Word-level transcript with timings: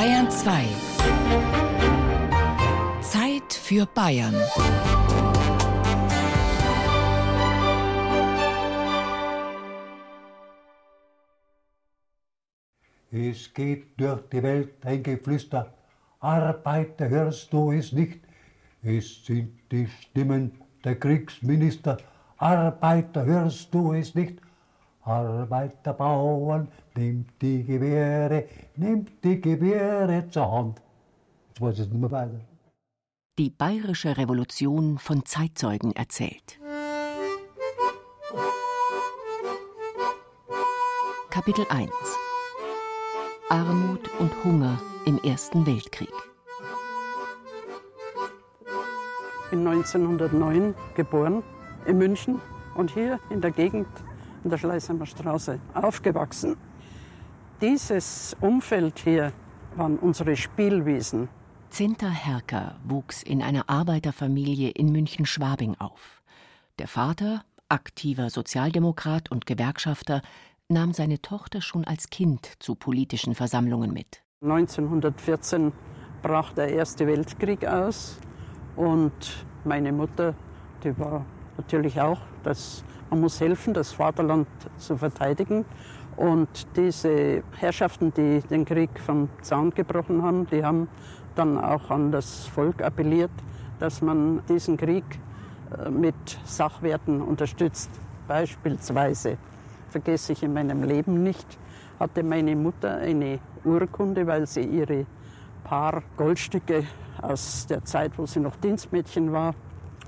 Bayern 0.00 0.30
2. 0.30 0.64
Zeit 3.02 3.52
für 3.52 3.84
Bayern. 3.84 4.34
Es 13.10 13.52
geht 13.52 14.00
durch 14.00 14.22
die 14.32 14.42
Welt 14.42 14.86
ein 14.86 15.02
Geflüster. 15.02 15.74
Arbeiter, 16.20 17.10
hörst 17.10 17.52
du 17.52 17.70
es 17.72 17.92
nicht? 17.92 18.20
Es 18.82 19.26
sind 19.26 19.70
die 19.70 19.86
Stimmen 19.86 20.62
der 20.82 20.98
Kriegsminister. 20.98 21.98
Arbeiter, 22.38 23.26
hörst 23.26 23.74
du 23.74 23.92
es 23.92 24.14
nicht? 24.14 24.38
Arbeiter, 25.02 25.92
Bauern, 25.94 26.68
nehmt 26.96 27.30
die 27.40 27.64
Gewehre, 27.64 28.46
nehmt 28.76 29.24
die 29.24 29.40
Gewehre 29.40 30.28
zur 30.30 30.50
Hand. 30.50 30.82
Jetzt 31.48 31.60
weiß 31.60 31.78
ich 31.80 31.88
nicht 31.88 32.00
mehr 32.00 32.10
weiter. 32.10 32.40
Die 33.38 33.50
bayerische 33.50 34.16
Revolution 34.18 34.98
von 34.98 35.24
Zeitzeugen 35.24 35.92
erzählt. 35.96 36.58
Kapitel 41.30 41.64
1 41.70 41.90
Armut 43.48 44.10
und 44.18 44.32
Hunger 44.44 44.80
im 45.06 45.18
Ersten 45.24 45.66
Weltkrieg. 45.66 46.12
Ich 49.44 49.50
bin 49.50 49.66
1909 49.66 50.74
geboren 50.94 51.42
in 51.86 51.98
München 51.98 52.40
und 52.76 52.90
hier 52.90 53.18
in 53.30 53.40
der 53.40 53.50
Gegend 53.50 53.88
in 54.44 54.50
der 54.50 54.58
Schleißheimer 54.58 55.06
Straße 55.06 55.60
aufgewachsen. 55.74 56.56
Dieses 57.60 58.36
Umfeld 58.40 58.98
hier 59.00 59.32
waren 59.76 59.98
unsere 59.98 60.36
Spielwiesen. 60.36 61.28
Zinta 61.68 62.08
Herker 62.08 62.76
wuchs 62.84 63.22
in 63.22 63.42
einer 63.42 63.68
Arbeiterfamilie 63.68 64.70
in 64.70 64.90
München-Schwabing 64.90 65.76
auf. 65.78 66.22
Der 66.78 66.88
Vater, 66.88 67.44
aktiver 67.68 68.30
Sozialdemokrat 68.30 69.30
und 69.30 69.46
Gewerkschafter, 69.46 70.22
nahm 70.68 70.92
seine 70.92 71.20
Tochter 71.20 71.60
schon 71.60 71.84
als 71.84 72.08
Kind 72.10 72.54
zu 72.58 72.74
politischen 72.74 73.34
Versammlungen 73.34 73.92
mit. 73.92 74.22
1914 74.42 75.72
brach 76.22 76.52
der 76.54 76.70
Erste 76.70 77.06
Weltkrieg 77.06 77.66
aus 77.66 78.18
und 78.76 79.44
meine 79.64 79.92
Mutter, 79.92 80.34
die 80.82 80.98
war 80.98 81.26
natürlich 81.56 82.00
auch, 82.00 82.20
dass 82.42 82.82
man 83.10 83.20
muss 83.20 83.40
helfen, 83.40 83.74
das 83.74 83.92
Vaterland 83.92 84.46
zu 84.78 84.96
verteidigen. 84.96 85.64
Und 86.16 86.66
diese 86.76 87.42
Herrschaften, 87.56 88.12
die 88.14 88.40
den 88.40 88.64
Krieg 88.64 88.90
vom 89.00 89.28
Zaun 89.42 89.70
gebrochen 89.70 90.22
haben, 90.22 90.46
die 90.46 90.64
haben 90.64 90.88
dann 91.34 91.58
auch 91.58 91.90
an 91.90 92.12
das 92.12 92.46
Volk 92.46 92.82
appelliert, 92.82 93.30
dass 93.78 94.02
man 94.02 94.42
diesen 94.48 94.76
Krieg 94.76 95.04
äh, 95.84 95.90
mit 95.90 96.14
Sachwerten 96.44 97.20
unterstützt. 97.20 97.90
Beispielsweise 98.28 99.38
vergesse 99.88 100.32
ich 100.32 100.42
in 100.42 100.52
meinem 100.52 100.84
Leben 100.84 101.22
nicht, 101.22 101.58
hatte 101.98 102.22
meine 102.22 102.54
Mutter 102.54 102.96
eine 102.96 103.38
Urkunde, 103.64 104.26
weil 104.26 104.46
sie 104.46 104.62
ihre 104.62 105.06
paar 105.64 106.02
Goldstücke 106.16 106.84
aus 107.20 107.66
der 107.66 107.84
Zeit, 107.84 108.12
wo 108.16 108.26
sie 108.26 108.40
noch 108.40 108.56
Dienstmädchen 108.56 109.32
war, 109.32 109.54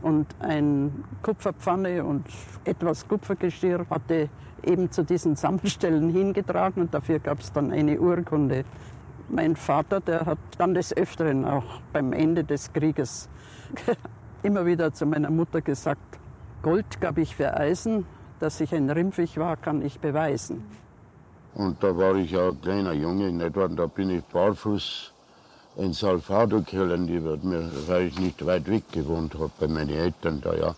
und 0.03 0.27
ein 0.41 1.05
Kupferpfanne 1.22 2.05
und 2.05 2.27
etwas 2.64 3.06
Kupfergeschirr 3.06 3.86
hatte 3.91 4.28
eben 4.62 4.91
zu 4.91 5.05
diesen 5.05 5.36
Sammelstellen 5.36 6.11
hingetragen 6.11 6.83
und 6.83 6.95
dafür 6.95 7.19
gab 7.19 7.41
es 7.41 7.53
dann 7.53 7.72
eine 7.72 8.00
Urkunde. 8.00 8.64
Mein 9.28 9.56
Vater, 9.56 10.00
der 10.00 10.27
hat 10.27 10.39
dann 10.58 10.75
des 10.75 10.97
Öfteren 10.97 11.45
auch 11.45 11.80
beim 11.92 12.12
Ende 12.12 12.45
des 12.45 12.73
Krieges 12.73 13.28
immer 14.42 14.67
wieder 14.67 14.92
zu 14.92 15.06
meiner 15.06 15.30
Mutter 15.30 15.61
gesagt, 15.61 16.18
Gold 16.62 17.01
gab 17.01 17.18
ich 17.18 17.35
für 17.35 17.57
Eisen, 17.57 18.07
dass 18.39 18.61
ich 18.61 18.74
ein 18.74 18.91
Rimpfig 18.91 19.39
war, 19.39 19.57
kann 19.57 19.83
ich 19.83 20.01
beweisen. 20.01 20.64
Und 21.55 21.83
da 21.83 21.96
war 21.96 22.14
ich 22.17 22.30
ja 22.30 22.48
ein 22.48 22.61
kleiner 22.61 22.92
Junge, 22.92 23.33
nicht 23.33 23.57
wahr? 23.57 23.68
da 23.68 23.86
bin 23.86 24.11
ich 24.11 24.24
barfuß 24.24 25.11
in 25.77 25.93
Salvador 25.93 26.63
gehalten, 26.63 27.71
weil 27.87 28.09
ich 28.09 28.19
nicht 28.19 28.45
weit 28.45 28.67
weg 28.69 28.85
gewohnt 28.93 29.35
habe 29.35 29.51
bei 29.59 29.69
meinen 29.69 29.91
Eltern 29.91 30.41
da, 30.41 30.55
ja. 30.55 30.77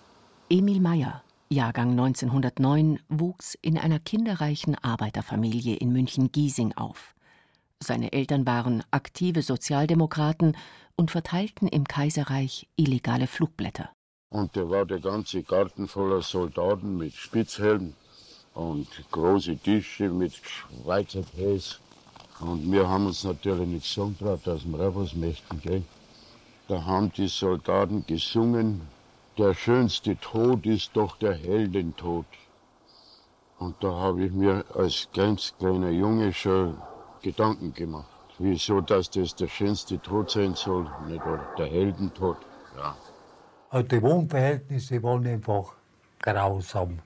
Emil 0.48 0.80
Meyer, 0.80 1.22
Jahrgang 1.48 1.90
1909, 1.90 3.00
wuchs 3.08 3.56
in 3.60 3.78
einer 3.78 3.98
kinderreichen 3.98 4.76
Arbeiterfamilie 4.76 5.76
in 5.76 5.92
München-Giesing 5.92 6.74
auf. 6.74 7.14
Seine 7.82 8.12
Eltern 8.12 8.46
waren 8.46 8.82
aktive 8.90 9.42
Sozialdemokraten 9.42 10.56
und 10.96 11.10
verteilten 11.10 11.68
im 11.68 11.84
Kaiserreich 11.84 12.68
illegale 12.76 13.26
Flugblätter. 13.26 13.90
Und 14.30 14.56
da 14.56 14.68
war 14.68 14.86
der 14.86 15.00
ganze 15.00 15.42
Garten 15.42 15.86
voller 15.88 16.22
Soldaten 16.22 16.96
mit 16.96 17.14
Spitzhelmen 17.14 17.94
und 18.54 18.88
große 19.10 19.56
Tische 19.58 20.08
mit 20.08 20.34
Schweizer 20.34 21.22
Käse. 21.22 21.76
Und 22.40 22.70
wir 22.70 22.88
haben 22.88 23.06
uns 23.06 23.24
natürlich 23.24 23.66
nicht 23.66 23.84
gesungen 23.84 24.16
getraut, 24.18 24.40
dass 24.44 24.64
wir 24.64 24.80
auch 24.80 24.96
was 24.96 25.14
möchten. 25.14 25.60
Gell? 25.60 25.82
Da 26.68 26.84
haben 26.84 27.12
die 27.12 27.28
Soldaten 27.28 28.04
gesungen, 28.06 28.82
der 29.38 29.54
schönste 29.54 30.16
Tod 30.16 30.66
ist 30.66 30.90
doch 30.94 31.16
der 31.18 31.34
Heldentod. 31.34 32.26
Und 33.58 33.82
da 33.82 33.90
habe 33.92 34.24
ich 34.24 34.32
mir 34.32 34.64
als 34.74 35.08
ganz 35.12 35.54
kleiner 35.58 35.90
Junge 35.90 36.32
schon 36.32 36.76
Gedanken 37.22 37.72
gemacht. 37.72 38.06
Wieso, 38.38 38.80
dass 38.80 39.10
das 39.10 39.34
der 39.34 39.48
schönste 39.48 40.00
Tod 40.00 40.30
sein 40.30 40.54
soll, 40.54 40.90
nicht 41.08 41.22
der 41.56 41.66
Heldentod. 41.66 42.36
Ja. 42.76 42.96
Also 43.70 43.88
die 43.88 44.02
Wohnverhältnisse 44.02 45.02
waren 45.02 45.26
einfach 45.26 45.74
grausam. 46.20 46.98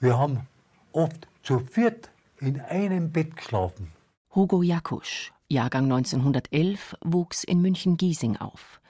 Wir 0.00 0.18
haben 0.18 0.46
oft 0.92 1.26
zu 1.42 1.60
viert 1.60 2.10
in 2.40 2.60
einem 2.60 3.10
Bett 3.10 3.36
geschlafen. 3.36 3.92
Hugo 4.32 4.62
Jakusch, 4.62 5.32
Jahrgang 5.48 5.90
1911, 5.90 6.96
wuchs 7.04 7.42
in 7.42 7.60
München-Giesing 7.62 8.36
auf. 8.36 8.80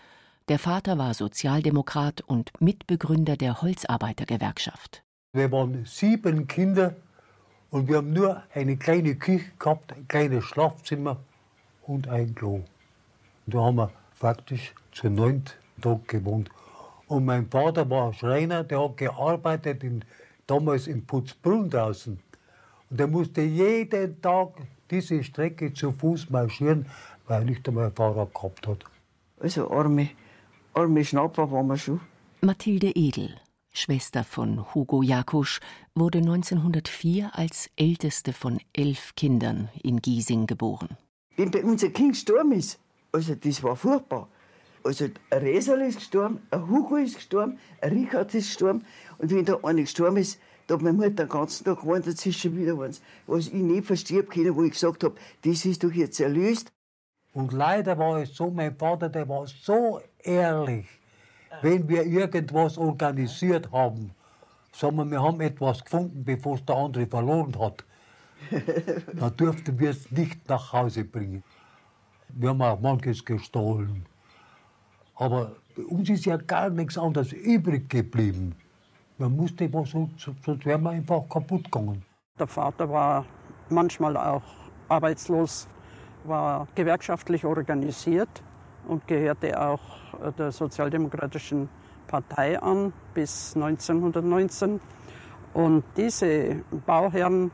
Der 0.51 0.59
Vater 0.59 0.99
war 0.99 1.15
Sozialdemokrat 1.15 2.21
und 2.21 2.53
Mitbegründer 2.61 3.39
der 3.39 3.63
Holzarbeitergewerkschaft. 3.63 5.03
Wir 5.33 5.51
waren 5.51 5.87
sieben 5.87 6.47
Kinder 6.47 6.95
und 7.71 7.89
wir 7.89 7.97
haben 7.97 8.13
nur 8.13 8.43
eine 8.53 8.77
kleine 8.77 9.15
Küche 9.15 9.51
gehabt, 9.59 9.95
ein 9.95 10.07
kleines 10.09 10.45
Schlafzimmer 10.45 11.17
und 11.87 12.07
ein 12.09 12.35
Klo. 12.35 12.61
Da 13.47 13.61
haben 13.61 13.77
wir 13.77 13.93
faktisch 14.13 14.75
zu 14.93 15.09
neunt 15.09 15.57
Tag 15.81 16.07
gewohnt. 16.07 16.51
Und 17.07 17.25
mein 17.25 17.49
Vater 17.49 17.89
war 17.89 18.13
Schreiner, 18.13 18.63
der 18.63 18.85
hat 18.85 18.99
gearbeitet 18.99 19.85
in, 19.85 20.05
damals 20.47 20.87
in 20.87 21.07
Putzbrunn 21.07 21.71
draußen. 21.71 22.21
Und 22.91 23.01
der 23.01 23.07
musste 23.07 23.41
jeden 23.41 24.21
Tag 24.21 24.51
diese 24.91 25.23
Strecke 25.25 25.73
zu 25.73 25.93
Fuß 25.93 26.31
marschieren, 26.31 26.87
weil 27.27 27.43
er 27.43 27.45
nicht 27.45 27.67
einmal 27.69 27.87
ein 27.87 27.93
Fahrrad 27.93 28.35
gehabt 28.35 28.67
hat. 28.67 28.85
Also 29.39 29.71
arme, 29.71 30.11
arme 30.75 31.05
Schnapper 31.05 31.51
waren 31.51 31.67
wir 31.69 31.77
schon. 31.77 32.01
Mathilde 32.43 32.93
Edel, 32.95 33.37
Schwester 33.73 34.25
von 34.25 34.75
Hugo 34.75 35.03
Jakusch, 35.03 35.61
wurde 35.95 36.19
1904 36.19 37.31
als 37.35 37.71
älteste 37.77 38.33
von 38.33 38.61
elf 38.73 39.15
Kindern 39.15 39.69
in 39.83 40.01
Giesing 40.01 40.47
geboren. 40.47 40.97
Wenn 41.37 41.51
bei 41.51 41.65
uns 41.65 41.85
ein 41.85 41.93
Kind 41.93 42.13
gestorben 42.13 42.53
ist, 42.53 42.79
also 43.13 43.35
das 43.35 43.63
war 43.63 43.77
furchtbar. 43.77 44.29
Also 44.83 45.05
ein 45.31 45.43
Resal 45.43 45.83
ist 45.83 45.99
gestorben, 45.99 46.41
ein 46.51 46.69
Hugo 46.69 46.97
ist 46.97 47.17
gestorben, 47.17 47.59
ein 47.81 47.93
Richard 47.93 48.35
ist 48.35 48.49
gestorben. 48.49 48.85
Und 49.19 49.31
wenn 49.31 49.45
da 49.45 49.59
einer 49.63 49.83
gestorben 49.83 50.17
ist, 50.17 50.41
da 50.71 50.77
hat 50.77 50.83
meine 50.83 50.97
Mutter 50.97 51.11
den 51.11 51.29
ganzen 51.29 51.65
Tag 51.65 51.81
gewarnt, 51.81 52.07
jetzt 52.07 52.25
ist 52.25 52.39
schon 52.39 52.57
wieder 52.57 52.79
was. 52.79 53.03
Was 53.27 53.49
ich 53.49 53.55
nicht 53.55 53.85
verstehen 53.85 54.29
können, 54.29 54.55
wo 54.55 54.63
ich 54.63 54.71
gesagt 54.71 55.03
habe, 55.03 55.17
das 55.43 55.65
ist 55.65 55.83
doch 55.83 55.91
jetzt 55.91 56.21
erlöst. 56.21 56.71
Und 57.33 57.53
leider 57.53 57.99
war 57.99 58.23
es 58.23 58.37
so, 58.37 58.51
mein 58.51 58.77
Vater, 58.77 59.09
der 59.09 59.29
war 59.29 59.49
so 59.49 60.01
ehrlich, 60.23 60.87
wenn 61.61 61.89
wir 61.89 62.05
irgendwas 62.05 62.79
organisiert 62.79 63.73
haben. 63.73 64.13
Sagen 64.73 64.97
wir, 64.97 65.11
wir 65.11 65.21
haben 65.21 65.41
etwas 65.41 65.85
gefunden, 65.85 66.23
bevor 66.25 66.55
es 66.55 66.65
der 66.65 66.77
andere 66.77 67.07
verloren 67.09 67.59
hat. 67.59 67.85
Dann 69.13 69.37
durften 69.37 69.77
wir 69.77 69.91
es 69.91 70.09
nicht 70.13 70.49
nach 70.49 70.73
Hause 70.73 71.03
bringen. 71.05 71.43
Wir 72.29 72.51
haben 72.51 72.63
auch 72.63 72.81
manches 72.81 73.25
gestohlen. 73.25 74.07
Aber 75.17 75.57
uns 75.89 76.09
ist 76.11 76.27
ja 76.27 76.37
gar 76.37 76.71
nichts 76.71 76.97
anderes 76.97 77.33
übrig 77.33 77.91
geblieben. 77.91 78.55
Man 79.21 79.37
musste 79.37 79.71
was, 79.71 79.91
sonst 79.91 80.65
wären 80.65 80.83
wir 80.83 80.91
einfach 80.93 81.29
kaputt 81.29 81.65
gegangen. 81.65 82.03
Der 82.39 82.47
Vater 82.47 82.89
war 82.89 83.27
manchmal 83.69 84.17
auch 84.17 84.41
arbeitslos, 84.89 85.69
war 86.25 86.67
gewerkschaftlich 86.75 87.45
organisiert 87.45 88.31
und 88.89 89.07
gehörte 89.07 89.61
auch 89.61 89.81
der 90.39 90.51
Sozialdemokratischen 90.53 91.69
Partei 92.07 92.59
an 92.63 92.95
bis 93.13 93.55
1919. 93.57 94.81
Und 95.53 95.85
diese 95.99 96.65
Bauherren 96.87 97.51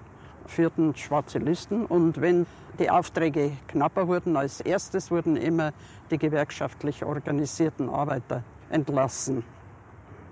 führten 0.46 0.94
schwarze 0.94 1.38
Listen 1.38 1.84
und 1.84 2.20
wenn 2.20 2.46
die 2.78 2.90
Aufträge 2.90 3.50
knapper 3.66 4.06
wurden, 4.06 4.36
als 4.36 4.60
erstes 4.60 5.10
wurden 5.10 5.36
immer 5.36 5.72
die 6.12 6.18
gewerkschaftlich 6.18 7.04
organisierten 7.04 7.88
Arbeiter 7.88 8.44
entlassen. 8.70 9.42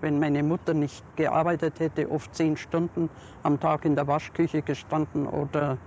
Wenn 0.04 0.18
meine 0.18 0.42
Mutter 0.42 0.74
nicht 0.74 1.02
gearbeitet 1.16 1.80
hätte, 1.80 2.10
oft 2.10 2.34
zehn 2.34 2.58
Stunden 2.58 3.08
am 3.42 3.58
Tag 3.58 3.86
in 3.86 3.94
der 3.94 4.06
Waschküche 4.06 4.60
gestanden 4.60 5.26
oder 5.26 5.78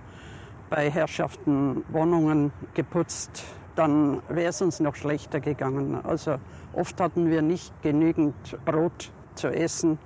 bei 0.70 0.90
Herrschaften 0.90 1.84
Wohnungen 1.90 2.50
geputzt, 2.74 3.44
dann 3.76 4.20
wäre 4.28 4.48
es 4.48 4.60
uns 4.60 4.80
noch 4.80 4.96
schlechter 4.96 5.38
gegangen. 5.38 6.04
Also 6.04 6.38
oft 6.72 7.00
hatten 7.00 7.30
wir 7.30 7.42
nicht 7.42 7.72
genügend 7.80 8.34
Brot 8.64 9.12
zu 9.36 9.50
essen. 9.50 10.00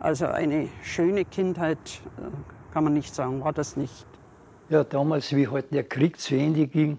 Also 0.00 0.26
eine 0.26 0.66
schöne 0.82 1.24
Kindheit, 1.24 2.02
äh, 2.18 2.72
kann 2.74 2.82
man 2.82 2.94
nicht 2.94 3.14
sagen, 3.14 3.44
war 3.44 3.52
das 3.52 3.76
nicht. 3.76 4.08
Ja, 4.70 4.82
damals, 4.82 5.36
wie 5.36 5.46
halt 5.46 5.72
der 5.72 5.84
Krieg 5.84 6.18
zu 6.18 6.34
Ende 6.34 6.66
ging, 6.66 6.98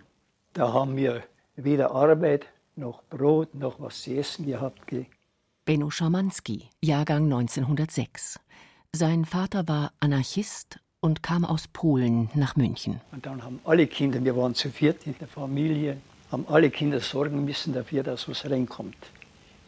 da 0.53 0.71
haben 0.71 0.95
wir 0.95 1.23
weder 1.57 1.91
Arbeit 1.91 2.45
noch 2.77 3.03
Brot 3.09 3.53
noch 3.53 3.81
was 3.81 4.03
zu 4.03 4.15
essen 4.15 4.45
gehabt. 4.45 4.79
Benno 5.63 5.91
Schamanski, 5.91 6.69
Jahrgang 6.81 7.25
1906. 7.25 8.39
Sein 8.93 9.25
Vater 9.25 9.67
war 9.67 9.91
Anarchist 9.99 10.79
und 11.01 11.21
kam 11.21 11.45
aus 11.45 11.67
Polen 11.67 12.31
nach 12.33 12.55
München. 12.55 12.99
Und 13.11 13.27
dann 13.27 13.43
haben 13.43 13.59
alle 13.63 13.85
Kinder, 13.85 14.23
wir 14.23 14.35
waren 14.35 14.55
zu 14.55 14.71
viert 14.71 15.05
in 15.05 15.15
der 15.19 15.27
Familie, 15.27 15.97
haben 16.31 16.47
alle 16.47 16.71
Kinder 16.71 16.99
sorgen 16.99 17.45
müssen 17.45 17.73
dafür, 17.73 18.01
dass 18.01 18.27
was 18.27 18.49
reinkommt. 18.49 18.97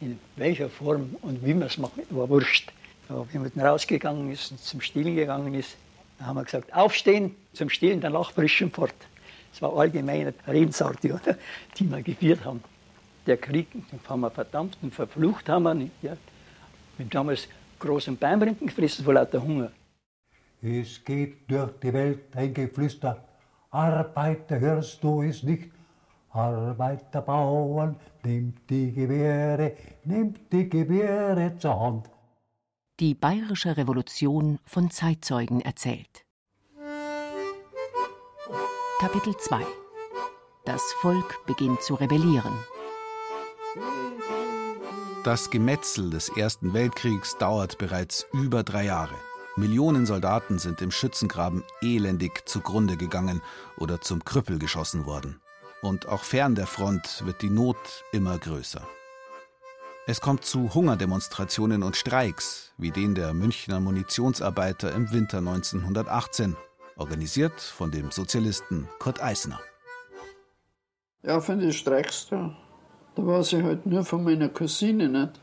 In 0.00 0.18
welcher 0.34 0.68
Form 0.68 1.14
und 1.22 1.44
wie 1.44 1.54
man 1.54 1.68
es 1.68 1.78
macht, 1.78 1.92
war 2.10 2.28
wurscht. 2.28 2.72
Aber 3.08 3.28
wenn 3.32 3.42
man 3.42 3.52
rausgegangen 3.64 4.32
ist 4.32 4.50
und 4.50 4.58
zum 4.58 4.80
Stillen 4.80 5.14
gegangen 5.14 5.54
ist, 5.54 5.76
dann 6.18 6.26
haben 6.26 6.36
wir 6.36 6.44
gesagt, 6.44 6.74
aufstehen, 6.74 7.36
zum 7.52 7.70
Stillen, 7.70 8.00
dann 8.00 8.14
nachbrischen 8.14 8.72
fort. 8.72 8.94
Das 9.52 9.62
war 9.62 9.78
allgemeine 9.78 10.34
Redensart, 10.48 11.04
die 11.04 11.12
wir 11.12 12.02
geführt 12.02 12.44
haben. 12.44 12.64
Der 13.26 13.36
Krieg, 13.38 13.70
den 13.72 14.00
haben 14.08 14.20
wir 14.20 14.30
verdammt 14.30 14.76
und 14.82 14.94
verflucht 14.94 15.48
haben 15.48 15.62
wir 15.62 15.74
nicht. 15.74 15.92
Ja. 16.02 16.16
Wir 16.96 17.04
haben 17.04 17.10
damals 17.10 17.48
großen 17.78 18.16
Baumrinden 18.16 18.66
gefressen 18.66 19.04
vor 19.04 19.14
lauter 19.14 19.42
Hunger. 19.42 19.70
Es 20.60 21.04
geht 21.04 21.50
durch 21.50 21.72
die 21.82 21.92
Welt 21.92 22.36
ein 22.36 22.54
Geflüster. 22.54 23.24
Arbeiter, 23.70 24.60
hörst 24.60 25.02
du 25.02 25.22
es 25.22 25.42
nicht? 25.42 25.70
Arbeiter, 26.30 27.22
Bauern, 27.22 27.96
nehmt 28.24 28.68
die 28.68 28.92
Gewehre, 28.92 29.76
nehmt 30.04 30.52
die 30.52 30.68
Gewehre 30.68 31.56
zur 31.58 31.78
Hand. 31.78 32.10
Die 33.00 33.14
bayerische 33.14 33.76
Revolution 33.76 34.58
von 34.64 34.90
Zeitzeugen 34.90 35.60
erzählt. 35.60 36.24
Kapitel 39.00 39.36
2 39.36 39.60
Das 40.64 40.82
Volk 41.00 41.44
beginnt 41.46 41.82
zu 41.82 41.94
rebellieren. 41.94 42.54
Das 45.24 45.48
Gemetzel 45.48 46.10
des 46.10 46.28
Ersten 46.28 46.74
Weltkriegs 46.74 47.38
dauert 47.38 47.78
bereits 47.78 48.26
über 48.34 48.62
drei 48.62 48.84
Jahre. 48.84 49.14
Millionen 49.56 50.04
Soldaten 50.04 50.58
sind 50.58 50.82
im 50.82 50.90
Schützengraben 50.90 51.64
elendig 51.80 52.46
zugrunde 52.46 52.98
gegangen 52.98 53.40
oder 53.78 54.02
zum 54.02 54.22
Krüppel 54.22 54.58
geschossen 54.58 55.06
worden. 55.06 55.40
Und 55.80 56.06
auch 56.08 56.24
fern 56.24 56.54
der 56.54 56.66
Front 56.66 57.24
wird 57.24 57.40
die 57.40 57.48
Not 57.48 58.04
immer 58.12 58.36
größer. 58.36 58.86
Es 60.06 60.20
kommt 60.20 60.44
zu 60.44 60.74
Hungerdemonstrationen 60.74 61.82
und 61.82 61.96
Streiks, 61.96 62.74
wie 62.76 62.90
den 62.90 63.14
der 63.14 63.32
Münchner 63.32 63.80
Munitionsarbeiter 63.80 64.92
im 64.92 65.10
Winter 65.10 65.38
1918, 65.38 66.54
organisiert 66.96 67.62
von 67.62 67.90
dem 67.90 68.10
Sozialisten 68.10 68.90
Kurt 68.98 69.22
Eisner. 69.22 69.58
Ja, 71.22 71.40
von 71.40 71.60
den 71.60 71.72
Streiks 71.72 72.26
da, 72.28 72.54
da 73.14 73.26
weiß 73.26 73.54
ich 73.54 73.62
halt 73.62 73.86
nur 73.86 74.04
von 74.04 74.24
meiner 74.24 74.48
Cousine 74.48 75.08
nicht, 75.08 75.40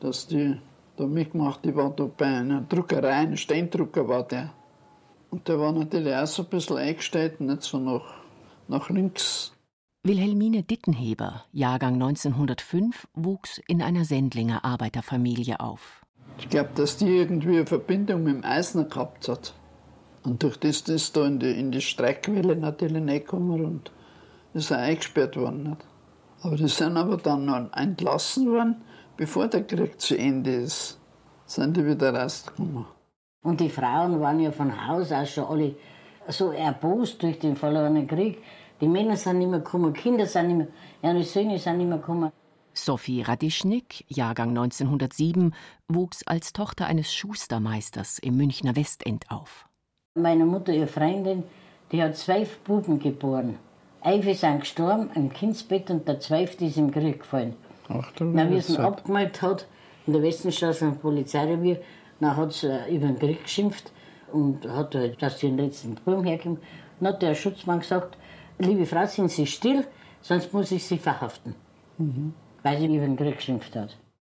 dass 0.00 0.26
die 0.26 0.56
da 0.96 1.06
mitgemacht. 1.06 1.64
Ich 1.66 1.74
war 1.74 1.90
da 1.90 2.04
bei 2.04 2.26
einer 2.26 2.60
Druckerei, 2.62 3.12
ein 3.12 3.36
Steindrucker 3.36 4.08
war 4.08 4.24
der. 4.24 4.52
Und 5.30 5.48
der 5.48 5.58
war 5.58 5.72
natürlich 5.72 6.14
auch 6.14 6.26
so 6.26 6.42
ein 6.42 6.48
bisschen 6.48 6.76
eingestellt, 6.76 7.40
nicht 7.40 7.62
so 7.62 7.78
nach, 7.78 8.04
nach 8.68 8.90
links. 8.90 9.52
Wilhelmine 10.04 10.62
Dittenheber, 10.62 11.44
Jahrgang 11.50 11.94
1905, 11.94 13.08
wuchs 13.14 13.60
in 13.66 13.80
einer 13.80 14.04
Sendlinger 14.04 14.64
Arbeiterfamilie 14.64 15.60
auf. 15.60 16.04
Ich 16.38 16.48
glaube, 16.50 16.70
dass 16.74 16.98
die 16.98 17.06
irgendwie 17.06 17.56
eine 17.56 17.66
Verbindung 17.66 18.22
mit 18.22 18.34
dem 18.34 18.44
Eisner 18.44 18.84
gehabt 18.84 19.28
hat. 19.28 19.54
Und 20.24 20.42
durch 20.42 20.58
das 20.58 20.82
ist 20.82 21.16
da 21.16 21.26
in 21.26 21.38
die, 21.38 21.58
in 21.58 21.72
die 21.72 21.80
Streikwelle 21.80 22.56
natürlich 22.56 23.02
reingekommen 23.02 23.64
und 23.64 23.92
ist 24.52 24.72
auch 24.72 24.76
eingesperrt 24.76 25.36
worden. 25.36 25.70
Nicht? 25.70 25.86
Aber 26.44 26.56
die 26.56 26.68
sind 26.68 26.96
aber 26.96 27.16
dann 27.16 27.72
entlassen 27.72 28.52
worden 28.52 28.76
bevor 29.16 29.48
der 29.48 29.64
Krieg 29.64 30.00
zu 30.00 30.16
Ende 30.16 30.50
ist, 30.50 30.98
sind 31.46 31.76
die 31.76 31.86
wieder 31.86 32.14
rausgekommen. 32.14 32.86
Und 33.42 33.60
die 33.60 33.68
Frauen 33.68 34.20
waren 34.20 34.40
ja 34.40 34.50
von 34.50 34.86
Haus 34.86 35.12
aus 35.12 35.30
schon 35.30 35.44
alle 35.44 35.74
so 36.28 36.52
erbost 36.52 37.22
durch 37.22 37.38
den 37.38 37.56
verlorenen 37.56 38.06
Krieg. 38.06 38.42
Die 38.80 38.88
Männer 38.88 39.16
sind 39.16 39.38
nicht 39.38 39.50
mehr 39.50 39.60
gekommen, 39.60 39.92
Kinder 39.92 40.26
sind 40.26 40.48
nicht 40.48 40.56
mehr, 40.56 40.66
ja, 41.02 41.14
die 41.14 41.22
Söhne 41.22 41.58
sind 41.58 41.78
nicht 41.78 41.88
mehr 41.88 41.98
gekommen. 41.98 42.32
Sophie 42.72 43.22
Radischnik, 43.22 44.04
Jahrgang 44.08 44.48
1907, 44.48 45.54
wuchs 45.86 46.26
als 46.26 46.52
Tochter 46.52 46.86
eines 46.86 47.14
Schustermeisters 47.14 48.18
im 48.18 48.36
Münchner 48.36 48.74
Westend 48.74 49.30
auf. 49.30 49.68
Meine 50.16 50.44
Mutter, 50.44 50.72
ihre 50.72 50.88
Freundin, 50.88 51.44
die 51.92 52.02
hat 52.02 52.16
zwölf 52.16 52.58
Buben 52.60 52.98
geboren. 52.98 53.58
Elf 54.04 54.38
sind 54.38 54.60
gestorben 54.60 55.08
im 55.14 55.32
Kindsbett 55.32 55.90
und 55.90 56.06
der 56.06 56.20
zwölfte 56.20 56.66
ist 56.66 56.76
im 56.76 56.90
Krieg 56.90 57.20
gefallen. 57.20 57.56
Ach, 57.88 58.12
Na, 58.20 58.50
wie 58.50 58.56
es 58.56 58.68
ihn 58.68 58.76
abgemalt 58.76 59.40
hat, 59.40 59.66
in 60.06 60.12
der 60.12 60.22
Westenstraße 60.22 60.84
ein 60.84 60.98
Polizeirevier, 60.98 61.80
dann 62.20 62.36
hat 62.36 62.52
sie 62.52 62.66
äh, 62.68 62.94
über 62.94 63.06
den 63.06 63.18
Krieg 63.18 63.42
geschimpft 63.42 63.92
und 64.30 64.68
hat 64.68 64.94
halt, 64.94 65.22
dass 65.22 65.40
sie 65.40 65.46
den 65.46 65.56
letzten 65.56 65.94
Buben 65.94 66.24
herkommen. 66.24 66.58
Dann 67.00 67.14
hat 67.14 67.22
der 67.22 67.34
Schutzmann 67.34 67.80
gesagt, 67.80 68.18
liebe 68.58 68.84
Frau, 68.84 69.06
sind 69.06 69.30
Sie 69.30 69.46
still, 69.46 69.86
sonst 70.20 70.52
muss 70.52 70.70
ich 70.70 70.84
Sie 70.84 70.98
verhaften. 70.98 71.54
Mhm. 71.96 72.34
Weil 72.62 72.78
sie 72.78 72.94
über 72.94 73.06
den 73.06 73.16
Krieg 73.16 73.36
geschimpft 73.36 73.74
hat. 73.74 73.96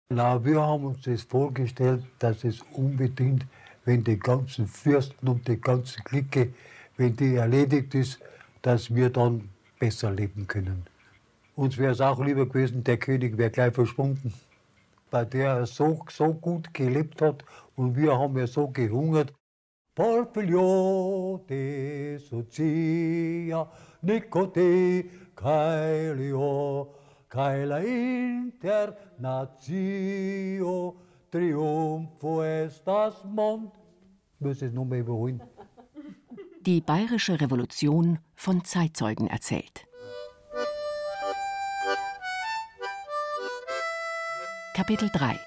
Na, 0.09 0.45
wir 0.45 0.61
haben 0.61 0.85
uns 0.85 1.01
das 1.01 1.23
vorgestellt, 1.23 2.03
dass 2.19 2.44
es 2.44 2.59
unbedingt, 2.73 3.47
wenn 3.83 4.03
die 4.03 4.19
ganzen 4.19 4.68
Fürsten 4.68 5.27
und 5.27 5.47
die 5.47 5.59
ganze 5.59 6.03
Clique, 6.03 6.53
wenn 6.97 7.15
die 7.15 7.35
erledigt 7.35 7.95
ist, 7.95 8.19
dass 8.61 8.94
wir 8.94 9.09
dann 9.09 9.50
besser 9.85 10.09
leben 10.09 10.47
können. 10.47 10.83
Uns 11.56 11.77
wäre 11.77 11.92
es 11.92 12.01
auch 12.01 12.19
lieber 12.19 12.47
gewesen, 12.47 12.83
der 12.83 12.97
König 12.97 13.37
wäre 13.37 13.51
gleich 13.51 13.75
verschwunden. 13.75 14.33
Weil 15.11 15.27
der 15.27 15.68
so, 15.68 16.04
so 16.09 16.33
gut 16.33 16.73
gelebt 16.73 17.21
hat 17.21 17.45
und 17.75 17.95
wir 17.95 18.18
haben 18.18 18.35
ja 18.35 18.47
so 18.47 18.68
gehungert. 18.68 19.31
Porfilio 19.94 21.45
de 21.47 22.18
Socia, 22.18 23.71
Nicote, 24.01 25.06
Caelio, 25.35 26.95
Caela 27.30 27.80
Internatio, 27.80 28.95
Triumpho 31.31 32.44
estas 32.44 33.23
Mond. 33.23 33.71
Ich 34.33 34.42
muss 34.45 34.61
es 34.63 34.73
nochmal 34.73 34.99
überholen. 34.99 35.39
Die 36.66 36.81
bayerische 36.81 37.40
Revolution 37.40 38.18
von 38.36 38.66
Zeitzeugen 38.66 39.28
erzählt. 39.28 39.86
Kapitel 44.74 45.12
3 45.14 45.40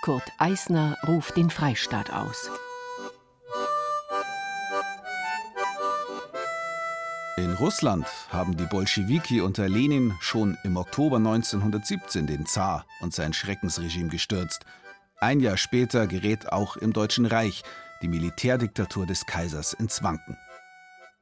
Kurt 0.00 0.22
Eisner 0.38 0.96
ruft 1.06 1.36
den 1.36 1.50
Freistaat 1.50 2.10
aus. 2.10 2.50
In 7.36 7.52
Russland 7.52 8.06
haben 8.30 8.56
die 8.56 8.64
Bolschewiki 8.64 9.42
unter 9.42 9.68
Lenin 9.68 10.14
schon 10.20 10.56
im 10.64 10.78
Oktober 10.78 11.18
1917 11.18 12.26
den 12.26 12.46
Zar 12.46 12.86
und 13.02 13.12
sein 13.12 13.34
Schreckensregime 13.34 14.08
gestürzt. 14.08 14.64
Ein 15.20 15.40
Jahr 15.40 15.58
später 15.58 16.06
gerät 16.06 16.50
auch 16.50 16.78
im 16.78 16.94
Deutschen 16.94 17.26
Reich 17.26 17.64
die 18.02 18.08
Militärdiktatur 18.08 19.06
des 19.06 19.26
Kaisers 19.26 19.72
ins 19.72 20.02
Wanken. 20.02 20.36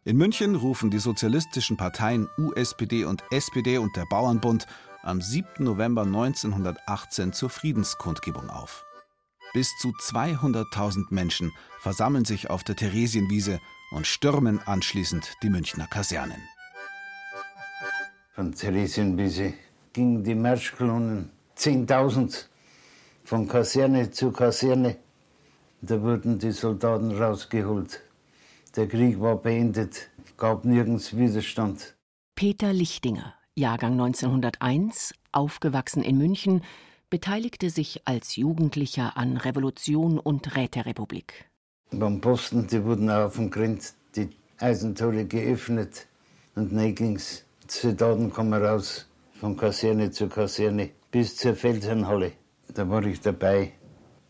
In 0.05 0.17
München 0.17 0.55
rufen 0.55 0.91
die 0.91 0.99
sozialistischen 0.99 1.77
Parteien 1.77 2.29
USPD 2.37 3.05
und 3.05 3.23
SPD 3.31 3.79
und 3.79 3.97
der 3.97 4.05
Bauernbund 4.05 4.67
am 5.03 5.21
7. 5.23 5.65
November 5.65 6.03
1918 6.03 7.33
zur 7.33 7.51
Friedenskundgebung 7.51 8.51
auf. 8.51 8.85
Bis 9.55 9.71
zu 9.79 9.91
200.000 9.91 11.07
Menschen 11.11 11.53
versammeln 11.81 12.25
sich 12.25 12.51
auf 12.51 12.65
der 12.65 12.77
Theresienwiese 12.77 13.61
und 13.93 14.07
stürmen 14.07 14.61
anschließend 14.67 15.35
die 15.43 15.51
Münchner 15.51 15.87
Kasernen. 15.87 16.43
Von 18.35 18.53
Theresienwiese 18.53 19.55
gingen 19.93 20.25
die 20.25 20.35
Marschkolonnen 20.35 21.31
10.000 21.57 22.47
von 23.25 23.47
Kaserne 23.47 24.11
zu 24.11 24.33
Kaserne. 24.33 24.97
Da 25.87 26.01
wurden 26.01 26.39
die 26.39 26.53
Soldaten 26.53 27.11
rausgeholt. 27.13 28.01
Der 28.75 28.89
Krieg 28.89 29.21
war 29.21 29.37
beendet, 29.37 30.09
gab 30.39 30.65
nirgends 30.65 31.15
Widerstand. 31.15 31.95
Peter 32.35 32.73
Lichtinger, 32.73 33.35
Jahrgang 33.55 33.93
1901, 33.93 35.13
aufgewachsen 35.33 36.03
in 36.03 36.17
München, 36.17 36.63
beteiligte 37.11 37.69
sich 37.69 38.01
als 38.07 38.37
Jugendlicher 38.37 39.19
an 39.19 39.37
Revolution 39.37 40.19
und 40.19 40.57
Räterepublik. 40.57 41.51
Beim 41.91 42.23
Posten, 42.23 42.67
die 42.67 42.83
wurden 42.83 43.11
auf 43.11 43.37
dem 43.37 43.51
Grind 43.51 43.93
die 44.17 44.31
Eisentore 44.59 45.27
geöffnet 45.27 46.07
und 46.55 46.73
dann 46.73 46.95
ging's. 46.95 47.45
Die 47.65 47.79
Soldaten 47.89 48.31
kommen 48.31 48.55
raus, 48.55 49.07
von 49.39 49.55
Kaserne 49.55 50.11
zu 50.11 50.29
Kaserne, 50.29 50.93
bis 51.11 51.37
zur 51.37 51.55
Feldherrnhalle. 51.55 52.33
Da 52.73 52.89
war 52.89 53.05
ich 53.05 53.21
dabei. 53.21 53.73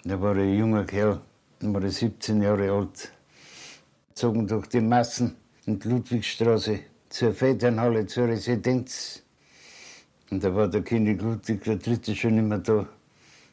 Da 0.03 0.21
war 0.21 0.35
ein 0.35 0.59
junger 0.59 0.85
Kerl, 0.85 1.23
da 1.65 1.73
war 1.73 1.83
ich 1.85 1.97
17 1.97 2.43
Jahre 2.43 2.71
alt. 2.71 3.11
Zogen 4.13 4.47
durch 4.47 4.67
die 4.67 4.83
Massen 4.83 5.37
in 5.65 5.79
die 5.79 5.89
Ludwigstraße 5.89 6.81
zur 7.09 7.33
Feldherrnhalle, 7.33 8.07
zur 8.07 8.29
Residenz. 8.29 9.23
Und 10.31 10.45
da 10.45 10.55
war 10.55 10.69
der 10.69 10.83
König 10.83 11.23
Ludwig 11.23 11.67
III. 11.67 12.15
schon 12.15 12.37
immer 12.37 12.59
da. 12.59 12.87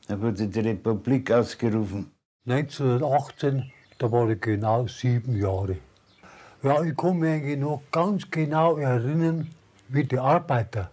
Da 0.08 0.20
wurde 0.20 0.48
die 0.48 0.60
Republik 0.60 1.32
ausgerufen. 1.32 2.12
1918, 2.46 3.72
da 3.98 4.12
war 4.12 4.30
ich 4.30 4.42
genau 4.42 4.88
sieben 4.88 5.38
Jahre. 5.38 5.78
Ja, 6.64 6.84
ich 6.84 6.98
kann 6.98 7.18
mich 7.18 7.32
eigentlich 7.32 7.60
noch 7.60 7.82
ganz 7.92 8.30
genau 8.30 8.76
erinnern, 8.76 9.48
wie 9.88 10.04
die 10.04 10.20
Arbeiter 10.20 10.92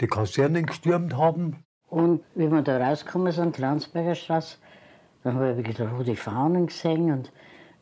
die 0.00 0.06
Kasernen 0.06 0.66
gestürmt 0.66 1.16
haben. 1.16 1.64
Und 1.88 2.22
wie 2.36 2.48
wir 2.48 2.62
da 2.62 2.78
rausgekommen 2.78 3.32
sind, 3.32 3.58
Landsberger 3.58 4.14
Straße, 4.14 4.58
dann 5.24 5.34
habe 5.36 5.52
ich 5.52 5.68
wieder 5.68 5.88
rote 5.88 6.16
Fahnen 6.16 6.66
gesehen 6.66 7.12
und 7.12 7.32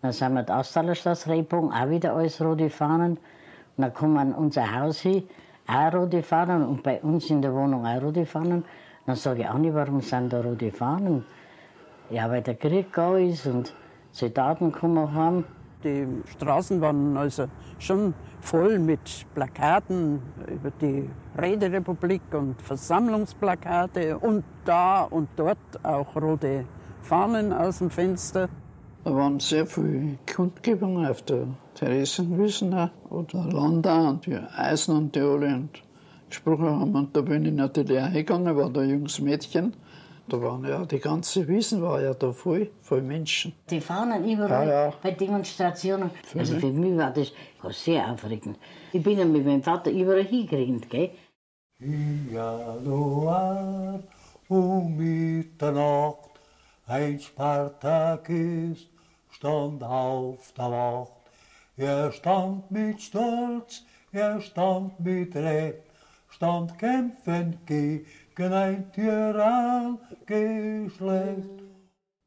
dann 0.03 0.13
sind 0.13 0.35
wir 0.35 0.43
die 0.43 0.53
Austalerstraße 0.53 1.31
reingegangen, 1.31 1.73
auch 1.73 1.89
wieder 1.89 2.15
alles 2.15 2.41
rote 2.41 2.71
Fahnen. 2.71 3.13
Und 3.77 3.83
dann 3.83 3.95
kommen 3.95 4.15
wir 4.15 4.21
an 4.21 4.35
unser 4.35 4.75
Haus 4.75 5.01
hin, 5.01 5.25
auch 5.67 5.93
rote 5.95 6.23
Fahnen 6.23 6.67
und 6.67 6.83
bei 6.83 7.01
uns 7.01 7.31
in 7.31 7.41
der 7.43 7.55
Wohnung 7.55 7.87
auch 7.87 8.03
rote 8.03 8.27
Fahnen. 8.27 8.65
Dann 9.07 9.17
sage 9.17 9.43
ich 9.43 9.53
nicht, 9.55 9.75
warum 9.75 10.01
sind 10.01 10.33
da 10.33 10.41
rote 10.41 10.71
Fahnen? 10.71 11.25
Ja, 12.11 12.31
weil 12.31 12.43
der 12.43 12.55
Krieg 12.57 12.93
da 12.93 13.17
ist 13.17 13.47
und 13.47 13.75
Soldaten 14.11 14.73
kommen 14.73 15.15
heim. 15.15 15.45
Die 15.83 16.07
Straßen 16.33 16.81
waren 16.81 17.17
also 17.17 17.47
schon 17.79 18.13
voll 18.41 18.79
mit 18.79 19.25
Plakaten 19.35 20.21
über 20.47 20.71
die 20.73 21.09
Rederepublik 21.41 22.21
und 22.33 22.61
Versammlungsplakate 22.61 24.19
und 24.19 24.45
da 24.65 25.05
und 25.05 25.29
dort 25.37 25.59
auch 25.83 26.15
rote 26.17 26.67
Fahnen 27.03 27.53
aus 27.53 27.79
dem 27.79 27.91
Fenster. 27.91 28.49
Da 29.05 29.15
waren 29.15 29.41
sehr 29.41 29.67
viele 29.67 30.19
Kundgebungen 30.35 31.07
auf 31.07 31.23
der 31.23 31.47
Theresienwiese 31.75 32.91
oder 33.09 33.45
Landau 33.51 34.09
und 34.11 34.27
die 34.27 34.37
Eisen 34.37 34.97
und 34.97 35.15
die 35.17 35.21
alle 35.21 35.55
und 35.55 35.71
gesprochen 36.29 36.67
haben. 36.69 36.95
Und 36.95 37.17
da 37.17 37.23
bin 37.23 37.47
ich 37.47 37.55
natürlich 37.55 37.99
auch 37.99 38.05
hingegangen, 38.09 38.57
war 38.57 38.69
da 38.71 38.81
ein 38.83 38.91
junges 38.91 39.21
Mädchen. 39.21 39.75
Da 40.29 40.41
waren 40.41 40.65
ja, 40.65 40.85
die 40.85 41.01
ganze 41.01 41.49
Wiesen 41.49 41.83
war 41.83 42.01
ja 42.01 42.15
da 42.15 42.31
voll, 42.33 42.71
voll 42.83 43.03
Menschen. 43.03 43.53
Die 43.69 43.81
Fahnen 43.81 44.25
überall 44.31 44.69
Ja, 44.69 44.85
ja. 44.87 44.93
bei 45.03 45.11
Demonstrationen. 45.11 46.11
Für 46.23 46.39
Also 46.39 46.53
mich. 46.55 46.61
für 46.65 46.71
mich 46.73 46.97
war 46.97 47.11
das 47.11 47.33
war 47.63 47.73
sehr 47.73 48.09
aufregend. 48.13 48.57
Ich 48.93 49.03
bin 49.03 49.19
ja 49.19 49.25
mit 49.25 49.45
meinem 49.45 49.63
Vater 49.63 49.91
überall 49.91 50.23
hingerannt, 50.23 50.89
gell? 50.89 51.11
Januar 52.33 54.01
um 54.49 54.97
Mitternacht 54.97 56.30
ein 56.91 57.21
Spartakist 57.21 58.89
stand 59.31 59.85
auf 59.85 60.53
der 60.53 60.71
Wacht. 60.71 61.13
Er 61.77 62.13
stand 62.13 62.71
mit 62.71 63.01
Stolz, 63.01 63.83
er 64.13 64.41
stand 64.41 65.01
mit 65.01 65.35
Recht, 65.37 65.83
stand 66.29 66.79
kämpfend 66.79 67.67
gegen 67.67 68.53
ein 68.53 68.93
Tyranngeschlecht. 68.93 71.63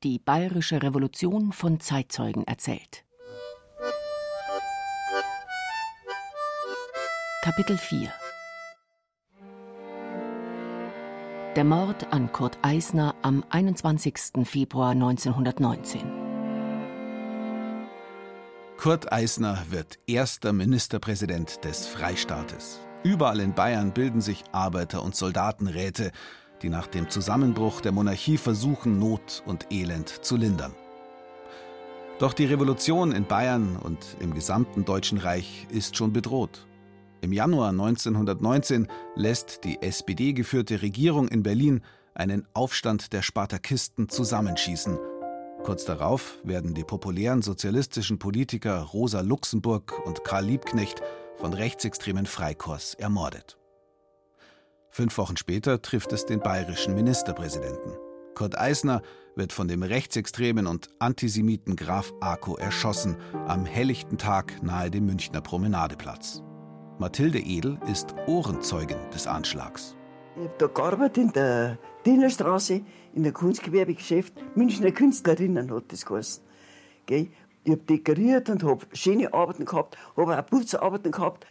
Die 0.03 0.19
bayerische 0.19 0.81
Revolution 0.81 1.51
von 1.51 1.79
Zeitzeugen 1.79 2.47
erzählt. 2.47 3.05
Kapitel 7.43 7.77
4 7.77 8.09
Der 11.55 11.63
Mord 11.63 12.11
an 12.11 12.31
Kurt 12.31 12.57
Eisner 12.63 13.13
am 13.21 13.45
21. 13.47 14.43
Februar 14.43 14.89
1919. 14.89 16.01
Kurt 18.75 19.13
Eisner 19.13 19.59
wird 19.69 19.99
erster 20.07 20.51
Ministerpräsident 20.51 21.63
des 21.63 21.85
Freistaates. 21.85 22.79
Überall 23.03 23.39
in 23.39 23.53
Bayern 23.53 23.93
bilden 23.93 24.19
sich 24.19 24.43
Arbeiter- 24.51 25.03
und 25.03 25.15
Soldatenräte, 25.15 26.11
die 26.63 26.69
nach 26.69 26.87
dem 26.87 27.11
Zusammenbruch 27.11 27.81
der 27.81 27.91
Monarchie 27.91 28.37
versuchen, 28.37 28.97
Not 28.97 29.43
und 29.45 29.71
Elend 29.71 30.09
zu 30.09 30.37
lindern. 30.37 30.73
Doch 32.17 32.33
die 32.33 32.45
Revolution 32.45 33.11
in 33.11 33.25
Bayern 33.25 33.75
und 33.75 33.99
im 34.19 34.33
gesamten 34.33 34.85
Deutschen 34.85 35.19
Reich 35.19 35.67
ist 35.69 35.97
schon 35.97 36.13
bedroht. 36.13 36.65
Im 37.23 37.31
Januar 37.31 37.69
1919 37.69 38.89
lässt 39.15 39.63
die 39.63 39.81
SPD-geführte 39.81 40.81
Regierung 40.81 41.29
in 41.29 41.41
Berlin 41.41 41.79
einen 42.13 42.45
Aufstand 42.53 43.13
der 43.13 43.21
Spartakisten 43.21 44.09
zusammenschießen. 44.09 44.99
Kurz 45.63 45.85
darauf 45.85 46.39
werden 46.43 46.73
die 46.73 46.83
populären 46.83 47.41
sozialistischen 47.41 48.19
Politiker 48.19 48.81
Rosa 48.81 49.21
Luxemburg 49.21 50.05
und 50.05 50.25
Karl 50.25 50.43
Liebknecht 50.43 51.01
von 51.37 51.53
rechtsextremen 51.53 52.25
Freikorps 52.25 52.93
ermordet. 52.95 53.57
Fünf 54.89 55.17
Wochen 55.17 55.37
später 55.37 55.81
trifft 55.81 56.11
es 56.11 56.25
den 56.25 56.41
bayerischen 56.41 56.93
Ministerpräsidenten. 56.93 57.93
Kurt 58.35 58.57
Eisner 58.57 59.01
wird 59.37 59.53
von 59.53 59.69
dem 59.69 59.81
rechtsextremen 59.81 60.67
und 60.67 60.89
Antisemiten 60.99 61.77
Graf 61.77 62.13
Arco 62.19 62.57
erschossen, 62.57 63.15
am 63.47 63.63
helllichten 63.65 64.17
Tag 64.17 64.61
nahe 64.61 64.91
dem 64.91 65.05
Münchner 65.05 65.39
Promenadeplatz. 65.39 66.43
Mathilde 66.99 67.39
Edel 67.39 67.79
ist 67.91 68.13
Ohrenzeugin 68.27 68.97
des 69.11 69.25
Anschlags. 69.25 69.95
Ich 70.35 70.43
habe 70.43 70.53
da 70.59 70.67
gearbeitet 70.67 71.17
in 71.17 71.33
der 71.33 71.77
Dienerstraße, 72.05 72.81
in 73.13 73.23
der 73.23 73.31
Kunstgewerbegeschäft. 73.31 74.33
Münchner 74.55 74.91
Künstlerinnen 74.91 75.71
hat 75.71 75.91
das 75.91 76.05
geheißen. 76.05 76.43
Gell? 77.07 77.27
Ich 77.63 77.71
habe 77.71 77.81
dekoriert 77.81 78.49
und 78.49 78.63
habe 78.63 78.85
schöne 78.93 79.33
Arbeiten 79.33 79.65
gehabt, 79.65 79.97
habe 80.15 80.37
auch 80.37 80.45
Putzarbeiten 80.45 81.11
gehabt. 81.11 81.47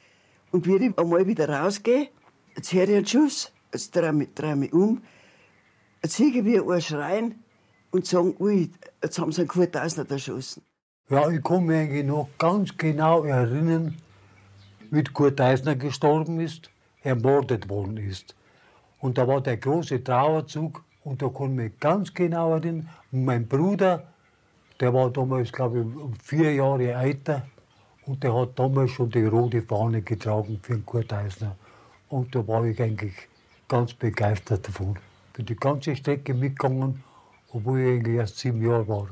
Und 0.52 0.66
wie 0.66 0.76
ich 0.76 0.98
einmal 0.98 1.26
wieder 1.26 1.48
rausgehe, 1.48 2.08
jetzt 2.54 2.72
höre 2.72 2.88
ich 2.88 2.96
einen 2.96 3.06
Schuss, 3.06 3.52
jetzt 3.72 3.96
drehe 3.96 4.10
ich 4.10 4.14
mich, 4.14 4.34
drehe 4.34 4.52
ich 4.52 4.58
mich 4.58 4.72
um, 4.72 5.02
jetzt 6.02 6.16
sehe 6.16 6.28
ich 6.28 6.44
wie 6.44 6.60
einen 6.60 6.80
schreien 6.80 7.42
und 7.90 8.06
sagen, 8.06 8.36
ui, 8.38 8.70
jetzt 9.02 9.18
haben 9.18 9.32
sie 9.32 9.40
einen 9.40 9.48
Kurt 9.48 9.74
Eisner 9.76 10.08
erschossen. 10.08 10.62
Ja, 11.08 11.28
ich 11.30 11.42
kann 11.42 11.64
mich 11.64 11.78
eigentlich 11.78 12.04
noch 12.04 12.28
ganz 12.38 12.76
genau 12.76 13.24
erinnern, 13.24 13.96
wie 14.92 15.02
Kurt 15.02 15.40
Eisner 15.40 15.74
gestorben 15.74 16.38
ist, 16.38 16.70
ermordet 17.02 17.70
worden 17.70 17.96
ist. 17.96 18.36
Und 19.00 19.16
da 19.16 19.26
war 19.26 19.40
der 19.40 19.56
große 19.56 20.04
Trauerzug 20.04 20.84
und 21.02 21.22
da 21.22 21.26
ich 21.26 21.48
mich 21.48 21.80
ganz 21.80 22.12
genau. 22.12 22.52
Und 22.54 22.86
mein 23.10 23.48
Bruder, 23.48 24.06
der 24.78 24.92
war 24.92 25.10
damals, 25.10 25.50
glaube 25.50 25.78
ich, 25.80 25.84
um 25.86 26.14
vier 26.22 26.54
Jahre 26.54 26.92
älter 26.92 27.46
und 28.04 28.22
der 28.22 28.34
hat 28.34 28.58
damals 28.58 28.90
schon 28.90 29.08
die 29.08 29.24
rote 29.24 29.62
Fahne 29.62 30.02
getragen 30.02 30.60
für 30.62 30.74
den 30.74 30.84
Kurt 30.84 31.10
Eisner. 31.10 31.56
Und 32.10 32.34
da 32.34 32.46
war 32.46 32.62
ich 32.66 32.80
eigentlich 32.80 33.14
ganz 33.68 33.94
begeistert 33.94 34.68
davon. 34.68 34.98
Bin 35.32 35.46
die 35.46 35.56
ganze 35.56 35.96
Strecke 35.96 36.34
mitgegangen, 36.34 37.02
obwohl 37.50 37.80
ich 37.80 37.88
eigentlich 37.98 38.16
erst 38.16 38.38
sieben 38.38 38.62
Jahre 38.62 38.86
war. 38.86 39.08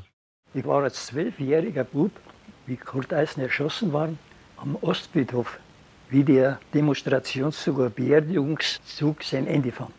Ich 0.52 0.66
war 0.66 0.82
als 0.82 1.06
zwölfjähriger 1.06 1.84
Bub, 1.84 2.10
wie 2.66 2.76
Kurt 2.76 3.14
Eisner 3.14 3.44
erschossen 3.44 3.94
war, 3.94 4.10
am 4.58 4.76
Ostfriedhof, 4.82 5.58
wie 6.10 6.24
der 6.24 6.58
Demonstrationszug 6.74 7.78
oder 7.78 7.90
Beerdigungszug 7.90 9.22
sein 9.22 9.46
Ende 9.46 9.72
fand. 9.72 9.94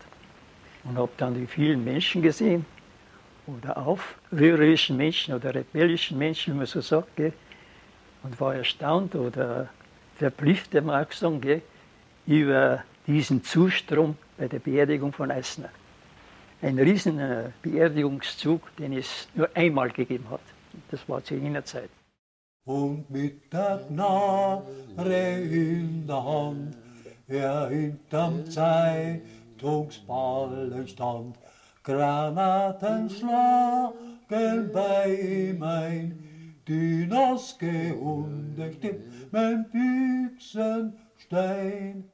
Und 0.84 0.98
habe 0.98 1.12
dann 1.18 1.34
die 1.36 1.48
vielen 1.48 1.84
Menschen 1.84 2.22
gesehen, 2.22 2.66
oder 3.48 3.78
aufrührerischen 3.78 4.98
Menschen 4.98 5.34
oder 5.34 5.54
rebellischen 5.54 6.18
Menschen, 6.18 6.54
wie 6.54 6.58
man 6.58 6.66
so 6.66 6.82
sagt, 6.82 7.16
gell? 7.16 7.34
und 8.24 8.40
war 8.40 8.56
erstaunt 8.56 9.16
oder 9.16 9.70
verblüfft, 10.18 10.74
der 10.74 10.82
mag 10.84 11.14
sagen, 11.14 11.42
gell? 11.42 11.62
über 12.28 12.84
diesen 13.08 13.44
Zustrom 13.44 14.16
bei 14.38 14.48
der 14.48 14.60
Beerdigung 14.60 15.12
von 15.12 15.32
Eisner. 15.32 15.70
Ein 16.62 16.78
riesen 16.78 17.20
Beerdigungszug, 17.64 18.76
den 18.78 18.94
es 18.94 19.28
nur 19.34 19.50
einmal 19.56 19.90
gegeben 19.90 20.26
hat. 20.30 20.42
Das 20.92 21.10
war 21.10 21.24
zu 21.24 21.34
jener 21.34 21.66
Zeit. 21.66 21.90
Und 22.66 23.10
mit 23.10 23.52
der 23.52 23.84
Knarre 23.88 25.42
in 25.42 26.06
der 26.06 26.24
Hand, 26.24 26.78
er 27.28 27.70
hinterm 27.70 28.48
Zeitungsballen 28.50 30.88
stand, 30.88 31.40
Granaten 31.84 33.10
schlagen 33.10 34.70
bei 34.72 35.16
ihm 35.16 35.64
ein, 35.64 36.56
die 36.68 37.08
Naske 37.08 37.98
stimmt 38.78 39.32
mein 39.32 39.68
Büchsenstein. 39.72 42.12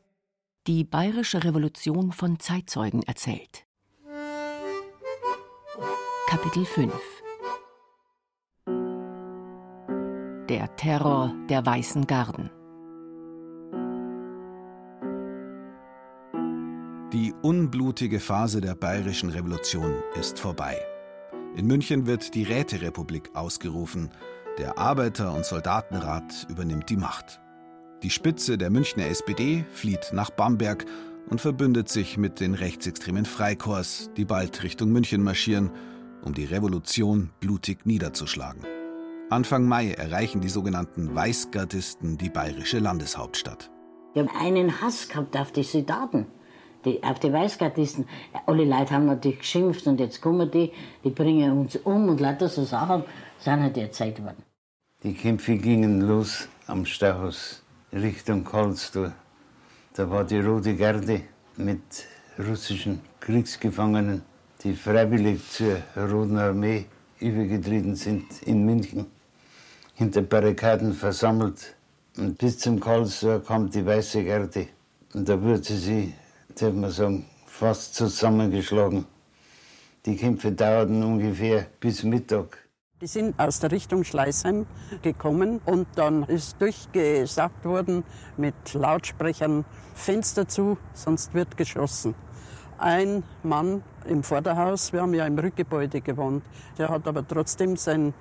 Die 0.66 0.86
bayerische 0.86 1.44
Revolution 1.44 2.14
von 2.14 2.40
Zeitzeugen 2.40 3.04
erzählt. 3.04 3.66
Kapitel 6.30 6.64
5 6.66 7.17
Der 10.50 10.74
Terror 10.78 11.34
der 11.50 11.66
Weißen 11.66 12.08
Garden 12.08 12.50
Die 17.12 17.34
unblutige 17.42 18.22
Phase 18.22 18.62
der 18.62 18.76
bayerischen 18.76 19.30
Revolution 19.30 19.96
ist 20.18 20.40
vorbei. 20.40 20.78
In 21.58 21.68
München 21.68 22.08
wird 22.08 22.34
die 22.34 22.44
Räterepublik 22.44 23.32
ausgerufen. 23.36 24.12
Der 24.58 24.78
Arbeiter- 24.78 25.34
und 25.34 25.44
Soldatenrat 25.44 26.48
übernimmt 26.50 26.90
die 26.90 26.96
Macht. 26.96 27.42
Die 28.02 28.10
Spitze 28.10 28.58
der 28.58 28.70
Münchner 28.70 29.08
SPD 29.08 29.66
flieht 29.74 30.12
nach 30.14 30.30
Bamberg 30.30 30.86
und 31.30 31.42
verbündet 31.42 31.90
sich 31.90 32.18
mit 32.18 32.40
den 32.40 32.54
rechtsextremen 32.54 33.26
Freikorps, 33.26 34.12
die 34.16 34.24
bald 34.24 34.64
Richtung 34.64 34.94
München 34.94 35.24
marschieren, 35.24 35.72
um 36.22 36.34
die 36.34 36.46
Revolution 36.46 37.32
blutig 37.42 37.86
niederzuschlagen. 37.86 38.77
Anfang 39.30 39.66
Mai 39.68 39.92
erreichen 39.92 40.40
die 40.40 40.48
sogenannten 40.48 41.14
Weißgardisten 41.14 42.18
die 42.18 42.30
bayerische 42.30 42.80
Landeshauptstadt. 42.80 43.70
Die 44.16 44.22
haben 44.22 44.30
einen 44.30 44.82
Hass 44.82 45.10
gehabt 45.10 45.36
auf 45.36 45.52
die 45.52 45.64
Soldaten, 45.64 46.28
die, 46.86 47.04
auf 47.04 47.20
die 47.20 47.34
Weißgardisten. 47.34 48.08
Alle 48.46 48.64
Leute 48.64 48.92
haben 48.92 49.06
natürlich 49.06 49.40
geschimpft 49.40 49.86
und 49.86 50.00
jetzt 50.00 50.22
kommen 50.22 50.50
die, 50.50 50.72
die 51.04 51.10
bringen 51.10 51.52
uns 51.60 51.76
um 51.76 52.08
und 52.08 52.22
lauter 52.22 52.48
so 52.48 52.64
Sachen 52.64 53.04
sind 53.38 53.62
halt 53.62 53.76
erzählt 53.76 54.24
worden. 54.24 54.44
Die 55.04 55.14
Kämpfe 55.14 55.58
gingen 55.58 56.00
los 56.02 56.48
am 56.66 56.86
Stachus 56.86 57.62
Richtung 57.92 58.46
Karlsruhe. 58.46 59.14
Da 59.94 60.10
war 60.10 60.24
die 60.24 60.40
Rote 60.40 60.74
Garde 60.74 61.24
mit 61.58 61.82
russischen 62.40 63.02
Kriegsgefangenen, 63.20 64.22
die 64.64 64.74
freiwillig 64.74 65.42
zur 65.52 65.82
Roten 65.98 66.38
Armee 66.38 66.86
übergetreten 67.20 67.96
sind 67.96 68.42
in 68.44 68.66
München, 68.66 69.08
hinter 69.98 70.22
Barrikaden 70.22 70.94
versammelt. 70.94 71.76
Und 72.18 72.38
bis 72.38 72.60
zum 72.60 72.80
Karlsruhe 72.80 73.40
kam 73.40 73.70
die 73.70 73.86
Weiße 73.86 74.24
Garde. 74.24 74.68
Und 75.14 75.28
da 75.28 75.42
wurde 75.42 75.64
sie, 75.64 76.14
darf 76.56 76.74
man 76.74 76.92
sagen, 76.92 77.26
fast 77.48 77.96
zusammengeschlagen. 77.96 79.06
Die 80.06 80.16
Kämpfe 80.16 80.52
dauerten 80.52 81.04
ungefähr 81.04 81.66
bis 81.80 82.04
Mittag. 82.04 82.60
Die 83.02 83.08
sind 83.08 83.40
aus 83.40 83.60
der 83.60 83.72
Richtung 83.72 84.04
Schleißheim 84.04 84.66
gekommen 85.02 85.62
und 85.66 85.88
dann 85.96 86.24
ist 86.24 86.62
durchgesagt 86.62 87.66
worden 87.66 88.04
mit 88.38 88.56
Lautsprechern 88.74 89.66
Fenster 89.96 90.48
zu, 90.48 90.78
sonst 90.94 91.34
wird 91.34 91.58
geschossen. 91.58 92.16
Ein 92.80 93.24
Mann 93.42 93.84
im 94.08 94.24
Vorderhaus, 94.24 94.94
wir 94.94 95.02
haben 95.02 95.14
ja 95.14 95.26
im 95.26 95.38
Rückgebäude 95.38 96.02
gewohnt, 96.02 96.44
der 96.78 96.90
hat 96.90 97.08
aber 97.08 97.28
trotzdem 97.28 97.76
seinen 97.76 98.14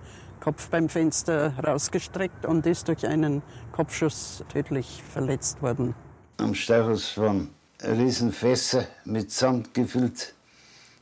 Kopf 0.47 0.71
beim 0.71 0.88
Fenster 0.88 1.59
rausgestreckt 1.59 2.47
und 2.47 2.65
ist 2.67 2.87
durch 2.87 3.05
einen 3.05 3.43
Kopfschuss 3.73 4.45
tödlich 4.49 5.03
verletzt 5.03 5.61
worden. 5.61 5.93
Am 6.37 6.55
Stachus 6.55 7.19
waren 7.19 7.50
Riesenfässer 7.83 8.87
mit 9.07 9.33
Sand 9.33 9.75
gefüllt. 9.75 10.35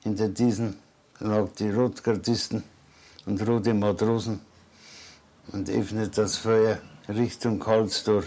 Hinter 0.03 0.31
diesen 0.31 0.79
lag 1.19 1.51
die 1.59 1.69
Rotgardisten 1.69 2.65
und 3.27 3.47
rote 3.47 3.75
Matrosen 3.75 4.41
und 5.53 5.69
öffnet 5.69 6.17
das 6.17 6.39
Feuer 6.39 6.79
Richtung 7.07 7.59
Karlstor. 7.59 8.25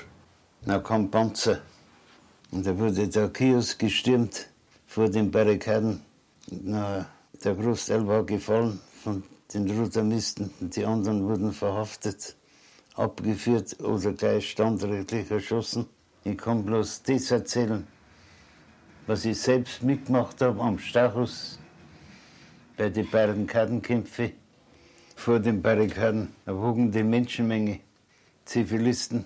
Da 0.68 0.78
kam 0.78 1.10
Panzer 1.10 1.62
und 2.52 2.64
da 2.64 2.78
wurde 2.78 3.08
der 3.08 3.30
Kiosk 3.30 3.80
gestürmt 3.80 4.50
vor 4.86 5.10
den 5.10 5.32
Barrikaden. 5.32 6.00
Na, 6.52 7.08
der 7.44 7.56
Großteil 7.56 8.06
war 8.06 8.24
gefallen 8.24 8.80
von 9.04 9.24
den 9.54 9.70
Rotamisten 9.70 10.52
und 10.60 10.76
die 10.76 10.86
anderen 10.86 11.28
wurden 11.28 11.54
verhaftet, 11.54 12.36
abgeführt 12.96 13.80
oder 13.82 14.14
gleich 14.14 14.50
standrechtlich 14.50 15.32
erschossen. 15.32 15.86
Ich 16.24 16.38
kann 16.38 16.66
bloß 16.66 17.04
das 17.04 17.32
erzählen, 17.32 17.88
was 19.06 19.24
ich 19.26 19.40
selbst 19.40 19.84
mitgemacht 19.84 20.42
habe 20.42 20.62
am 20.62 20.78
Stachus 20.78 21.60
bei 22.76 22.90
den 22.90 23.10
Barrikadenkämpfen 23.10 24.34
vor 25.18 25.40
den 25.40 25.62
Barrikaden 25.62 26.34
eine 26.46 26.58
wogende 26.62 27.04
Menschenmenge, 27.04 27.80
Zivilisten, 28.46 29.26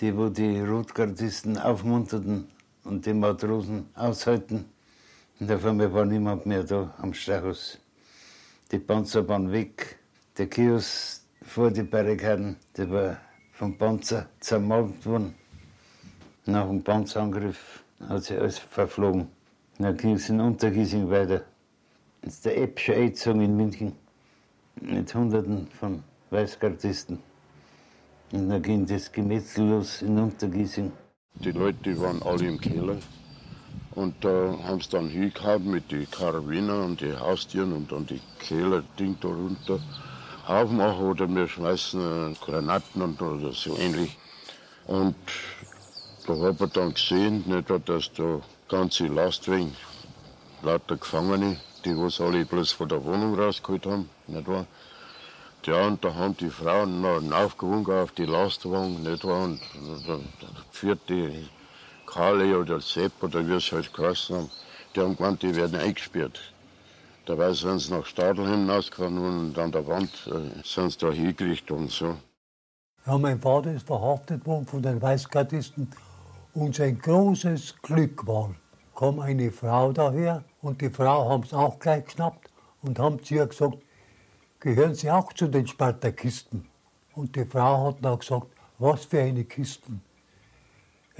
die 0.00 0.16
wo 0.16 0.28
die 0.28 0.58
Rotgardisten 0.60 1.58
aufmunterten 1.58 2.48
und 2.84 3.04
die 3.04 3.12
Matrosen 3.12 3.90
aushalten. 3.94 4.64
Und 5.38 5.52
auf 5.52 5.64
einmal 5.64 5.92
war 5.92 6.06
niemand 6.06 6.46
mehr 6.46 6.64
da 6.64 6.94
am 6.98 7.12
Stachus. 7.12 7.78
Die 8.70 8.78
Panzer 8.78 9.26
waren 9.28 9.50
weg. 9.50 9.98
Der 10.38 10.46
Kiosk 10.46 11.22
vor 11.42 11.72
den 11.72 11.90
Barrikaden, 11.90 12.56
der 12.76 12.88
war 12.90 13.16
vom 13.52 13.76
Panzer 13.76 14.28
zermalmt 14.38 15.04
worden. 15.04 15.34
Nach 16.46 16.68
dem 16.68 16.82
Panzerangriff 16.82 17.82
hat 18.08 18.22
sich 18.22 18.38
alles 18.38 18.58
verflogen. 18.58 19.26
Dann 19.78 19.96
ging 19.96 20.12
es 20.12 20.28
in 20.28 20.40
Untergiesing 20.40 21.10
weiter. 21.10 21.44
Das 22.22 22.34
ist 22.34 22.44
der 22.44 22.58
Eppscher 22.58 22.94
Eidzung 22.94 23.40
in 23.40 23.56
München 23.56 23.92
mit 24.80 25.12
Hunderten 25.14 25.66
von 25.78 26.04
Weißgardisten. 26.30 27.18
Und 28.32 28.48
dann 28.48 28.62
ging 28.62 28.86
das 28.86 29.10
Gemetzel 29.10 29.68
los 29.68 30.02
in 30.02 30.16
Untergiesing. 30.16 30.92
Die 31.34 31.50
Leute 31.50 31.78
die 31.84 32.00
waren 32.00 32.22
alle 32.22 32.46
im 32.46 32.60
Keller. 32.60 32.98
Und 34.00 34.24
da 34.24 34.56
haben 34.64 34.80
sie 34.80 34.88
dann 34.88 35.10
hingehauen 35.10 35.70
mit 35.70 35.92
den 35.92 36.10
Karabiner 36.10 36.84
und 36.86 37.02
die 37.02 37.14
Haustieren 37.14 37.74
und 37.74 37.92
dann 37.92 38.06
die 38.06 38.22
Keller-Ding 38.38 39.18
da 39.20 39.28
runter 39.28 39.78
aufmachen 40.46 41.04
oder 41.04 41.28
wir 41.28 41.46
schmeißen 41.46 42.34
Granaten 42.40 43.02
und 43.02 43.20
oder 43.20 43.52
so 43.52 43.76
ähnlich. 43.76 44.16
Und 44.86 45.16
da 46.26 46.32
hat 46.34 46.58
man 46.58 46.70
dann 46.72 46.94
gesehen, 46.94 47.44
nicht, 47.46 47.68
dass 47.68 48.10
da 48.14 48.40
ganze 48.70 49.06
Lastwagen, 49.06 49.76
lauter 50.62 50.96
Gefangene, 50.96 51.60
die 51.84 51.94
was 51.94 52.22
alle 52.22 52.46
bloß 52.46 52.72
von 52.72 52.88
der 52.88 53.04
Wohnung 53.04 53.38
rausgeholt 53.38 53.84
haben, 53.84 54.08
nicht 54.28 54.48
wahr? 54.48 54.64
Ja, 55.66 55.86
und 55.86 56.02
da 56.02 56.14
haben 56.14 56.34
die 56.38 56.48
Frauen 56.48 57.02
noch 57.02 57.20
aufgewunken 57.32 57.92
auf 57.92 58.12
die 58.12 58.24
Lastwagen, 58.24 59.02
nicht 59.02 59.26
wahr? 59.26 59.44
Und 59.44 59.60
da 60.08 60.18
führt 60.70 61.00
die 61.10 61.50
Karle 62.10 62.58
oder 62.58 62.80
Sepp 62.80 63.22
oder 63.22 63.46
wie 63.46 63.54
es 63.54 63.70
halt 63.70 63.92
geheißen 63.92 64.36
haben, 64.36 64.50
die 64.94 65.00
haben 65.00 65.16
gemeint, 65.16 65.42
die 65.42 65.54
werden 65.54 65.78
eingesperrt. 65.78 66.40
Dabei 67.26 67.52
sind 67.52 67.78
sie 67.78 67.92
nach 67.92 68.04
Stadelheim 68.06 68.60
hinausgefahren 68.60 69.18
und 69.18 69.58
an 69.58 69.70
der 69.70 69.86
Wand 69.86 70.10
äh, 70.26 70.62
sind 70.64 70.90
sie 70.90 70.98
da 70.98 71.12
hingekriegt 71.12 71.70
und 71.70 71.90
so. 71.90 72.16
Ja, 73.06 73.16
mein 73.16 73.40
Vater 73.40 73.72
ist 73.72 73.86
verhaftet 73.86 74.44
worden 74.46 74.66
von 74.66 74.82
den 74.82 75.00
Weißgardisten 75.00 75.88
und 76.54 76.74
sein 76.74 76.98
großes 76.98 77.76
Glück 77.82 78.26
war, 78.26 78.54
kam 78.96 79.20
eine 79.20 79.52
Frau 79.52 79.92
daher 79.92 80.42
und 80.60 80.80
die 80.80 80.90
Frau 80.90 81.28
haben 81.28 81.44
es 81.44 81.54
auch 81.54 81.78
gleich 81.78 82.04
geschnappt 82.06 82.50
und 82.82 82.98
haben 82.98 83.22
zu 83.22 83.34
ihr 83.34 83.46
gesagt, 83.46 83.78
gehören 84.58 84.94
Sie 84.94 85.10
auch 85.10 85.32
zu 85.32 85.46
den 85.46 85.66
Spartakisten? 85.66 86.66
Und 87.14 87.36
die 87.36 87.44
Frau 87.44 87.86
hat 87.86 88.04
dann 88.04 88.18
gesagt, 88.18 88.48
was 88.78 89.04
für 89.04 89.20
eine 89.20 89.44
Kisten. 89.44 90.02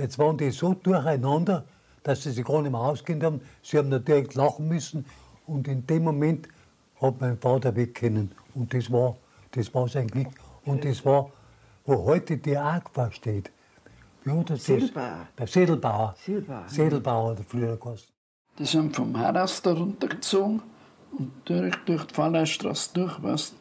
Jetzt 0.01 0.19
waren 0.19 0.39
die 0.39 0.51
so 0.51 0.73
durcheinander, 0.73 1.65
dass 2.03 2.23
sie 2.23 2.31
sich 2.31 2.45
gar 2.45 2.63
nicht 2.63 2.73
mehr 2.73 2.81
auskennt 2.81 3.23
haben. 3.23 3.43
Sie 3.63 3.77
haben 3.77 3.91
natürlich 3.91 4.35
lachen 4.35 4.67
müssen 4.67 5.05
und 5.47 5.69
in 5.69 5.87
dem 5.87 6.05
Moment 6.05 6.49
hat 7.03 7.21
mein 7.21 7.37
Vater 7.37 7.77
wegkennen. 7.77 8.33
Und 8.55 8.73
das 8.73 8.91
war, 8.91 9.17
das 9.51 9.73
war 9.75 9.89
sein 9.89 10.07
Glück. 10.07 10.29
Und 10.65 10.87
das 10.87 11.05
war, 11.05 11.31
wo 11.85 12.03
heute 12.07 12.39
die 12.39 12.57
AGFA 12.57 13.11
steht. 13.11 13.51
Wie 14.25 14.31
hat 14.31 14.49
das 14.49 14.65
Sedelbauer. 14.65 15.27
Der 15.39 15.47
Sedelbauer. 15.47 16.15
Sedelbauer. 16.25 16.69
Sedelbauer, 16.69 17.35
der 17.35 17.45
früher 17.45 17.77
geheißen. 17.77 18.09
Die 18.59 18.65
sind 18.65 18.97
vom 18.97 19.19
Haus 19.19 19.61
da 19.61 19.73
runtergezogen 19.73 20.63
und 21.19 21.31
direkt 21.47 21.87
durch 21.89 22.05
die 22.05 22.15
Falleystraße 22.15 22.91
durch, 22.95 23.23
weißt 23.23 23.55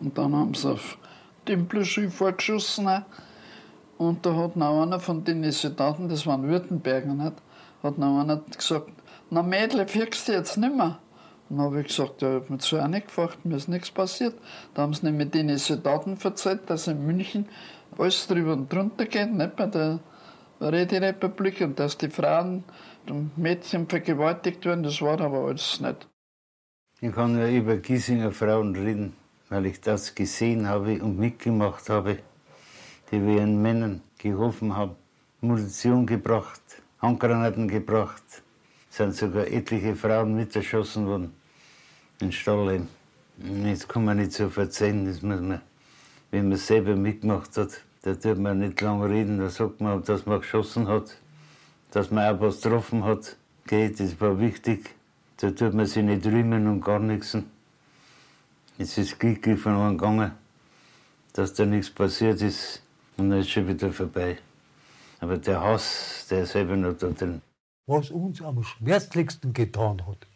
Und 0.00 0.18
dann 0.18 0.34
haben 0.34 0.54
sie 0.54 0.72
auf 0.72 0.98
Tempelschule 1.44 2.10
vorgeschossen. 2.10 2.88
auch. 2.88 3.02
Und 3.98 4.26
da 4.26 4.34
hat 4.34 4.56
noch 4.56 4.82
einer 4.82 5.00
von 5.00 5.24
den 5.24 5.50
Soldaten, 5.52 6.08
das 6.08 6.26
waren 6.26 6.48
Württemberger, 6.48 7.14
nicht, 7.14 7.34
hat 7.82 7.98
noch 7.98 8.20
einer 8.20 8.42
gesagt, 8.56 8.90
na 9.30 9.42
Mädle, 9.42 9.86
fürchst 9.86 10.28
du 10.28 10.32
jetzt 10.32 10.56
nicht 10.56 10.74
mehr? 10.74 10.98
Und 11.48 11.58
dann 11.58 11.66
habe 11.66 11.80
ich 11.80 11.88
gesagt, 11.88 12.22
ja, 12.22 12.36
ich 12.36 12.42
habe 12.42 12.52
mir 12.52 12.58
zu 12.58 12.78
auch 12.78 12.88
nicht 12.88 13.06
gefragt, 13.06 13.44
mir 13.44 13.56
ist 13.56 13.68
nichts 13.68 13.90
passiert. 13.90 14.34
Da 14.74 14.82
haben 14.82 14.94
sie 14.94 15.06
nämlich 15.06 15.30
den 15.30 15.56
Soldaten 15.58 16.18
erzählt, 16.22 16.62
dass 16.66 16.88
in 16.88 17.04
München 17.04 17.46
alles 17.98 18.26
drüber 18.26 18.54
und 18.54 18.72
drunter 18.72 19.06
geht, 19.06 19.32
nicht 19.32 19.56
bei 19.56 19.66
der 19.66 20.00
Räterepublik 20.60 21.60
und 21.60 21.78
dass 21.78 21.98
die 21.98 22.08
Frauen 22.08 22.64
und 23.08 23.36
Mädchen 23.36 23.86
vergewaltigt 23.88 24.64
werden, 24.64 24.82
das 24.82 25.00
war 25.02 25.20
aber 25.20 25.46
alles 25.46 25.80
nicht. 25.80 26.08
Ich 27.00 27.12
kann 27.12 27.34
nur 27.34 27.46
über 27.46 27.76
Giesinger 27.76 28.32
Frauen 28.32 28.74
reden. 28.74 29.14
weil 29.48 29.66
ich 29.66 29.80
das 29.80 30.14
gesehen 30.14 30.68
habe 30.68 31.02
und 31.02 31.18
mitgemacht 31.18 31.88
habe, 31.88 32.18
die 33.14 33.24
wir 33.24 33.36
ihren 33.36 33.62
Männern 33.62 34.00
geholfen 34.18 34.74
haben, 34.76 34.96
Munition 35.40 36.04
gebracht, 36.04 36.60
Handgranaten 37.00 37.68
gebracht, 37.68 38.24
sind 38.90 39.14
sogar 39.14 39.46
etliche 39.46 39.94
Frauen 39.94 40.34
miterschossen 40.34 41.06
worden 41.06 41.32
in 42.20 42.32
Stahlheim. 42.32 42.88
Jetzt 43.64 43.88
kann 43.88 44.04
man 44.04 44.16
nicht 44.16 44.32
so 44.32 44.48
verzeihen, 44.48 45.06
das 45.06 45.22
muss 45.22 45.40
man, 45.40 45.60
wenn 46.32 46.48
man 46.48 46.58
selber 46.58 46.96
mitgemacht 46.96 47.56
hat, 47.56 47.82
da 48.02 48.14
tut 48.14 48.38
man 48.38 48.58
nicht 48.58 48.80
lange 48.80 49.08
reden, 49.08 49.38
da 49.38 49.48
sagt 49.48 49.80
man, 49.80 50.02
dass 50.02 50.26
man 50.26 50.40
geschossen 50.40 50.88
hat, 50.88 51.16
dass 51.92 52.10
man 52.10 52.34
auch 52.34 52.40
was 52.40 52.60
getroffen 52.60 53.04
hat. 53.04 53.36
Okay, 53.64 53.94
das 53.96 54.20
war 54.20 54.38
wichtig. 54.40 54.94
Da 55.36 55.50
tut 55.50 55.74
man 55.74 55.86
sich 55.86 56.02
nicht 56.02 56.26
rühmen 56.26 56.66
und 56.66 56.80
gar 56.80 56.98
nichts. 56.98 57.36
Es 58.78 58.98
ist 58.98 59.18
glücklich 59.18 59.60
von 59.60 59.74
einem 59.74 59.98
gegangen, 59.98 60.32
dass 61.32 61.54
da 61.54 61.64
nichts 61.64 61.90
passiert 61.90 62.42
ist 62.42 62.83
und 63.16 63.30
dann 63.30 63.40
ist 63.40 63.50
schon 63.50 63.68
wieder 63.68 63.92
vorbei. 63.92 64.38
Aber 65.20 65.38
der 65.38 65.60
Hass, 65.60 66.26
der 66.30 66.42
ist 66.42 66.52
selber 66.52 66.76
noch 66.76 66.94
da 66.94 67.08
drin. 67.08 67.40
Was 67.86 68.10
uns 68.10 68.40
am 68.42 68.62
schmerzlichsten 68.62 69.52
getan 69.52 70.06
hat, 70.06 70.26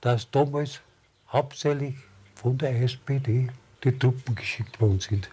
dass 0.00 0.30
damals 0.30 0.80
hauptsächlich 1.28 1.96
von 2.34 2.58
der 2.58 2.80
SPD 2.82 3.48
die 3.82 3.98
Truppen 3.98 4.34
geschickt 4.34 4.80
worden 4.80 5.00
sind. 5.00 5.30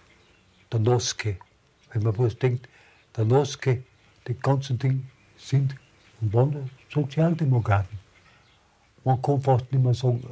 Der 0.70 0.80
Noske. 0.80 1.36
Wenn 1.92 2.02
man 2.02 2.16
was 2.18 2.38
denkt, 2.38 2.68
der 3.16 3.24
Noske, 3.24 3.82
die 4.26 4.34
ganzen 4.34 4.78
Dinge 4.78 5.02
sind 5.36 5.74
und 6.20 6.32
waren 6.32 6.70
Sozialdemokraten. 6.90 7.98
Man 9.04 9.20
kann 9.20 9.42
fast 9.42 9.70
nicht 9.72 9.82
mehr 9.82 9.94
sagen, 9.94 10.22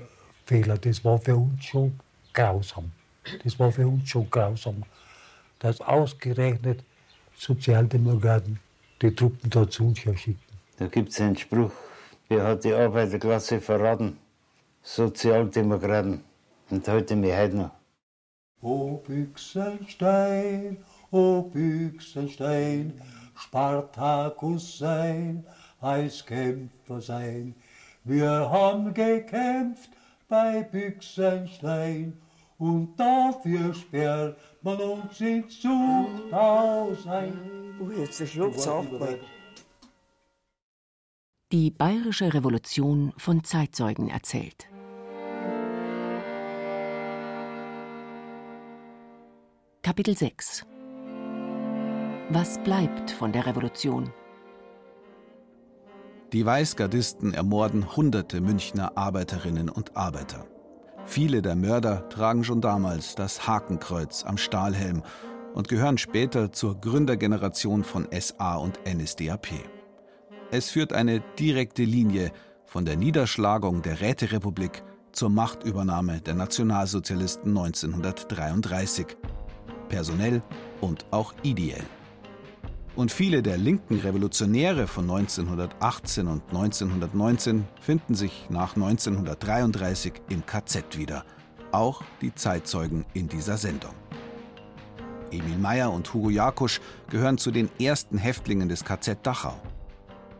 Fehler. 0.46 0.78
Das 0.78 1.04
war 1.04 1.18
für 1.18 1.36
uns 1.36 1.64
schon 1.64 1.98
grausam. 2.32 2.92
Das 3.44 3.58
war 3.58 3.70
für 3.72 3.86
uns 3.86 4.08
schon 4.08 4.28
grausam, 4.30 4.84
dass 5.60 5.80
ausgerechnet 5.80 6.82
Sozialdemokraten 7.36 8.58
die 9.00 9.14
Truppen 9.14 9.48
da 9.48 9.68
zu 9.68 9.86
uns 9.86 10.00
schicken. 10.00 10.38
Da 10.78 10.86
gibt 10.86 11.10
es 11.10 11.20
einen 11.20 11.36
Spruch, 11.36 11.72
wer 12.28 12.44
hat 12.44 12.64
die 12.64 12.72
Arbeiterklasse 12.72 13.60
verraten? 13.60 14.18
Sozialdemokraten. 14.82 16.24
Und 16.70 16.88
heute 16.88 17.16
mir 17.16 17.36
heute 17.36 17.56
noch. 17.56 17.70
O 18.62 18.96
Büchsenstein, 18.98 20.78
o 21.10 21.42
Büchsenstein, 21.42 23.00
Spartakus 23.34 24.78
sein, 24.78 25.44
als 25.80 26.24
Kämpfer 26.24 27.00
sein. 27.00 27.54
Wir 28.04 28.30
haben 28.30 28.92
gekämpft 28.94 29.90
bei 30.28 30.62
Büchsenstein 30.62 32.18
und 32.60 32.94
dafür 32.96 33.74
sperrt 33.74 34.38
man 34.62 34.78
uns 34.78 35.20
ins 35.20 35.60
Zuchthaus 35.60 37.06
ein. 37.06 37.32
Oh, 37.80 37.90
jetzt 37.90 38.26
schluckt's 38.28 38.68
auch 38.68 38.88
mal. 38.92 39.18
Die 41.52 41.70
bayerische 41.70 42.32
Revolution 42.32 43.12
von 43.16 43.42
Zeitzeugen 43.42 44.08
erzählt. 44.08 44.68
Kapitel 49.82 50.16
6 50.16 50.66
Was 52.28 52.62
bleibt 52.62 53.10
von 53.10 53.32
der 53.32 53.46
Revolution? 53.46 54.12
Die 56.34 56.44
Weißgardisten 56.44 57.32
ermorden 57.32 57.96
hunderte 57.96 58.42
Münchner 58.42 58.96
Arbeiterinnen 58.96 59.70
und 59.70 59.96
Arbeiter. 59.96 60.46
Viele 61.10 61.42
der 61.42 61.56
Mörder 61.56 62.08
tragen 62.08 62.44
schon 62.44 62.60
damals 62.60 63.16
das 63.16 63.48
Hakenkreuz 63.48 64.24
am 64.24 64.38
Stahlhelm 64.38 65.02
und 65.54 65.66
gehören 65.66 65.98
später 65.98 66.52
zur 66.52 66.80
Gründergeneration 66.80 67.82
von 67.82 68.06
SA 68.16 68.54
und 68.54 68.78
NSDAP. 68.86 69.48
Es 70.52 70.70
führt 70.70 70.92
eine 70.92 71.20
direkte 71.36 71.82
Linie 71.82 72.30
von 72.64 72.84
der 72.84 72.96
Niederschlagung 72.96 73.82
der 73.82 74.00
Räterepublik 74.00 74.84
zur 75.10 75.30
Machtübernahme 75.30 76.20
der 76.20 76.34
Nationalsozialisten 76.34 77.58
1933, 77.58 79.16
personell 79.88 80.42
und 80.80 81.06
auch 81.10 81.34
ideell. 81.42 81.82
Und 82.96 83.12
viele 83.12 83.42
der 83.42 83.56
linken 83.56 84.00
Revolutionäre 84.00 84.86
von 84.86 85.08
1918 85.08 86.26
und 86.26 86.42
1919 86.48 87.66
finden 87.80 88.14
sich 88.14 88.46
nach 88.50 88.74
1933 88.74 90.14
im 90.28 90.44
KZ 90.44 90.98
wieder. 90.98 91.24
Auch 91.72 92.02
die 92.20 92.34
Zeitzeugen 92.34 93.04
in 93.14 93.28
dieser 93.28 93.56
Sendung. 93.56 93.94
Emil 95.30 95.58
Meyer 95.58 95.92
und 95.92 96.12
Hugo 96.12 96.30
Jakusch 96.30 96.80
gehören 97.08 97.38
zu 97.38 97.52
den 97.52 97.70
ersten 97.80 98.18
Häftlingen 98.18 98.68
des 98.68 98.84
KZ 98.84 99.24
Dachau. 99.24 99.60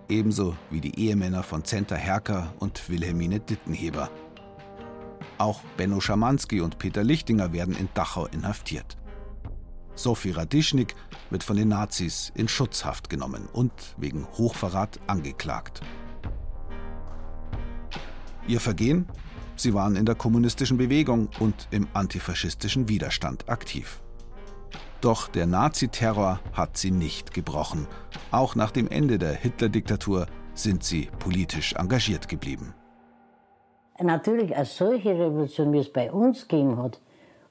Ebenso 0.09 0.57
wie 0.71 0.81
die 0.81 0.99
Ehemänner 0.99 1.45
von 1.45 1.65
Zenta 1.65 1.95
Herker 1.95 2.53
und 2.59 2.89
Wilhelmine 2.89 3.39
Dittenheber. 3.39 4.11
Auch 5.39 5.61
Benno 5.77 6.01
Schamanski 6.01 6.61
und 6.61 6.79
Peter 6.79 7.05
Lichtinger 7.05 7.53
werden 7.53 7.77
in 7.77 7.89
Dachau 7.95 8.27
inhaftiert. 8.27 8.99
Sophie 10.03 10.31
Radischnik 10.31 10.95
wird 11.29 11.45
von 11.45 11.57
den 11.57 11.69
Nazis 11.69 12.33
in 12.35 12.49
Schutzhaft 12.49 13.11
genommen 13.11 13.49
und 13.53 13.73
wegen 13.99 14.27
Hochverrat 14.39 14.99
angeklagt. 15.07 15.81
Ihr 18.49 18.61
Vergehen? 18.61 19.07
Sie 19.57 19.75
waren 19.75 19.97
in 19.97 20.07
der 20.07 20.15
kommunistischen 20.15 20.79
Bewegung 20.79 21.29
und 21.39 21.69
im 21.71 21.87
antifaschistischen 21.93 22.89
Widerstand 22.89 23.49
aktiv. 23.51 24.01
Doch 25.03 25.29
der 25.29 25.47
Naziterror 25.47 26.41
hat 26.55 26.79
sie 26.79 26.91
nicht 26.91 27.35
gebrochen. 27.35 27.87
Auch 28.31 28.55
nach 28.55 28.71
dem 28.71 28.89
Ende 28.89 29.19
der 29.19 29.35
Hitler-Diktatur 29.35 30.27
sind 30.55 30.83
sie 30.83 31.11
politisch 31.19 31.75
engagiert 31.75 32.29
geblieben. 32.29 32.75
Natürlich 34.03 34.57
eine 34.57 34.65
solche 34.65 35.11
Revolution, 35.11 35.75
wie 35.75 35.79
es 35.79 35.93
bei 35.93 36.11
uns 36.11 36.49
gegeben 36.49 36.79
hat, 36.79 37.01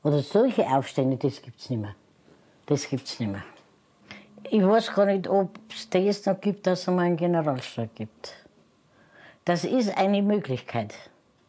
oder 0.02 0.24
solche 0.24 0.66
Aufstände, 0.66 1.18
das 1.18 1.44
gibt 1.44 1.60
es 1.60 1.70
nicht 1.70 1.82
mehr. 1.82 1.96
Das 2.70 2.88
gibt 2.88 3.08
es 3.08 3.20
nicht 3.20 3.32
mehr. 3.32 3.42
Ich 4.44 4.64
weiß 4.64 4.94
gar 4.94 5.08
nicht, 5.08 5.28
ob 5.28 5.58
es 5.74 5.90
das 5.90 6.24
noch 6.28 6.40
gibt, 6.40 6.68
dass 6.68 6.82
es 6.82 6.88
mal 6.88 7.00
einen 7.00 7.18
Generalstreik 7.18 7.96
gibt. 7.96 8.36
Das 9.44 9.64
ist 9.64 9.98
eine 9.98 10.22
Möglichkeit. 10.22 10.94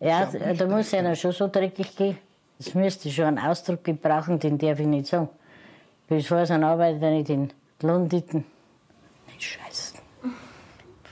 Ja, 0.01 0.25
da 0.25 0.67
muss 0.67 0.95
einer 0.95 1.15
schon 1.15 1.33
so 1.33 1.47
dreckig 1.47 1.95
gehen. 1.95 2.17
Das 2.57 2.75
müsste 2.75 3.11
schon 3.11 3.27
einen 3.27 3.39
Ausdruck 3.39 3.85
gebrauchen, 3.85 4.39
den 4.39 4.57
darf 4.57 4.81
ich 4.81 4.87
nicht 4.87 5.09
sagen. 5.09 5.29
Bis 6.09 6.27
vor 6.27 6.47
sind 6.47 6.65
Arbeiter 6.65 7.11
nicht 7.11 7.29
in 7.29 7.53
London. 7.83 8.45
Nicht 9.27 9.43
scheißen. 9.43 10.01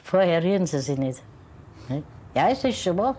Vorher 0.04 0.42
rühren 0.42 0.64
sie 0.64 0.78
sich 0.78 0.96
nicht. 0.96 1.22
Ja, 2.34 2.48
es 2.48 2.64
ist 2.64 2.80
schon 2.80 2.96
wahr. 2.96 3.14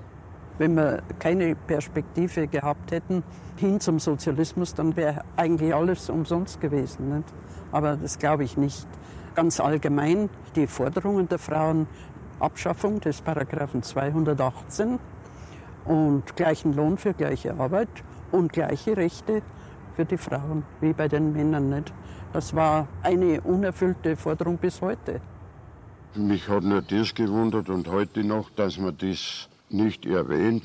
Wenn 0.58 0.74
wir 0.74 1.04
keine 1.20 1.56
Perspektive 1.56 2.48
gehabt 2.48 2.92
hätten 2.92 3.24
hin 3.60 3.80
zum 3.80 4.00
Sozialismus, 4.00 4.74
dann 4.74 4.96
wäre 4.96 5.24
eigentlich 5.36 5.74
alles 5.74 6.10
umsonst 6.10 6.62
gewesen. 6.62 7.18
Nicht? 7.18 7.28
Aber 7.72 7.98
das 7.98 8.18
glaube 8.18 8.44
ich 8.44 8.58
nicht. 8.58 8.88
Ganz 9.36 9.60
allgemein 9.60 10.30
die 10.56 10.68
Forderungen 10.68 11.28
der 11.28 11.40
Frauen, 11.40 11.88
Abschaffung 12.40 13.00
des 13.02 13.22
Paragraphen 13.22 13.84
218 13.84 15.00
und 15.86 16.36
gleichen 16.36 16.74
Lohn 16.74 16.98
für 16.98 17.14
gleiche 17.14 17.54
Arbeit 17.54 17.90
und 18.32 18.54
gleiche 18.54 18.96
Rechte 18.96 19.42
für 19.96 20.06
die 20.06 20.18
Frauen 20.18 20.64
wie 20.82 20.94
bei 20.94 21.08
den 21.08 21.34
Männern 21.34 21.70
nicht. 21.70 21.94
Das 22.32 22.56
war 22.56 22.88
eine 23.04 23.42
unerfüllte 23.42 24.16
Forderung 24.16 24.58
bis 24.58 24.82
heute. 24.82 25.20
Mich 26.16 26.48
hat 26.48 26.64
nur 26.64 26.82
das 26.82 27.14
gewundert 27.14 27.70
und 27.70 27.88
heute 27.88 28.24
noch, 28.24 28.50
dass 28.52 28.78
man 28.78 28.98
das 28.98 29.50
nicht 29.70 30.06
erwähnt, 30.06 30.64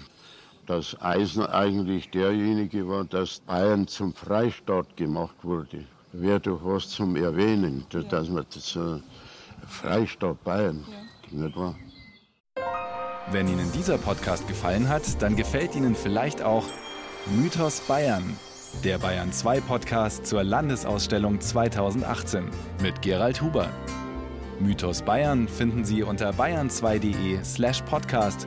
dass 0.66 1.00
Eisner 1.00 1.53
eigentlich 1.53 2.11
derjenige 2.11 2.88
war, 2.88 3.05
dass 3.05 3.40
Bayern 3.40 3.87
zum 3.87 4.14
Freistaat 4.14 4.96
gemacht 4.96 5.37
wurde. 5.42 5.85
Wäre 6.12 6.40
doch 6.40 6.61
was 6.64 6.88
zum 6.88 7.16
Erwähnen, 7.16 7.85
ja. 7.92 8.03
dass 8.03 8.29
man 8.29 8.46
das 8.55 8.77
äh, 8.77 9.00
Freistaat 9.66 10.42
Bayern, 10.44 10.85
ja. 11.31 11.38
nicht 11.38 11.57
wahr? 11.57 11.74
Wenn 13.31 13.48
Ihnen 13.48 13.70
dieser 13.72 13.98
Podcast 13.98 14.46
gefallen 14.46 14.88
hat, 14.88 15.20
dann 15.20 15.35
gefällt 15.35 15.74
Ihnen 15.74 15.94
vielleicht 15.94 16.42
auch 16.42 16.64
Mythos 17.35 17.81
Bayern, 17.81 18.37
der 18.85 18.98
Bayern 18.98 19.33
2 19.33 19.61
Podcast 19.62 20.27
zur 20.27 20.44
Landesausstellung 20.44 21.40
2018 21.40 22.50
mit 22.83 23.00
Gerald 23.03 23.40
Huber. 23.40 23.70
Mythos 24.61 25.03
Bayern 25.03 25.48
finden 25.48 25.85
Sie 25.85 26.03
unter 26.03 26.31
bayern2.de 26.31 27.42
slash 27.42 27.83
podcast 27.83 28.46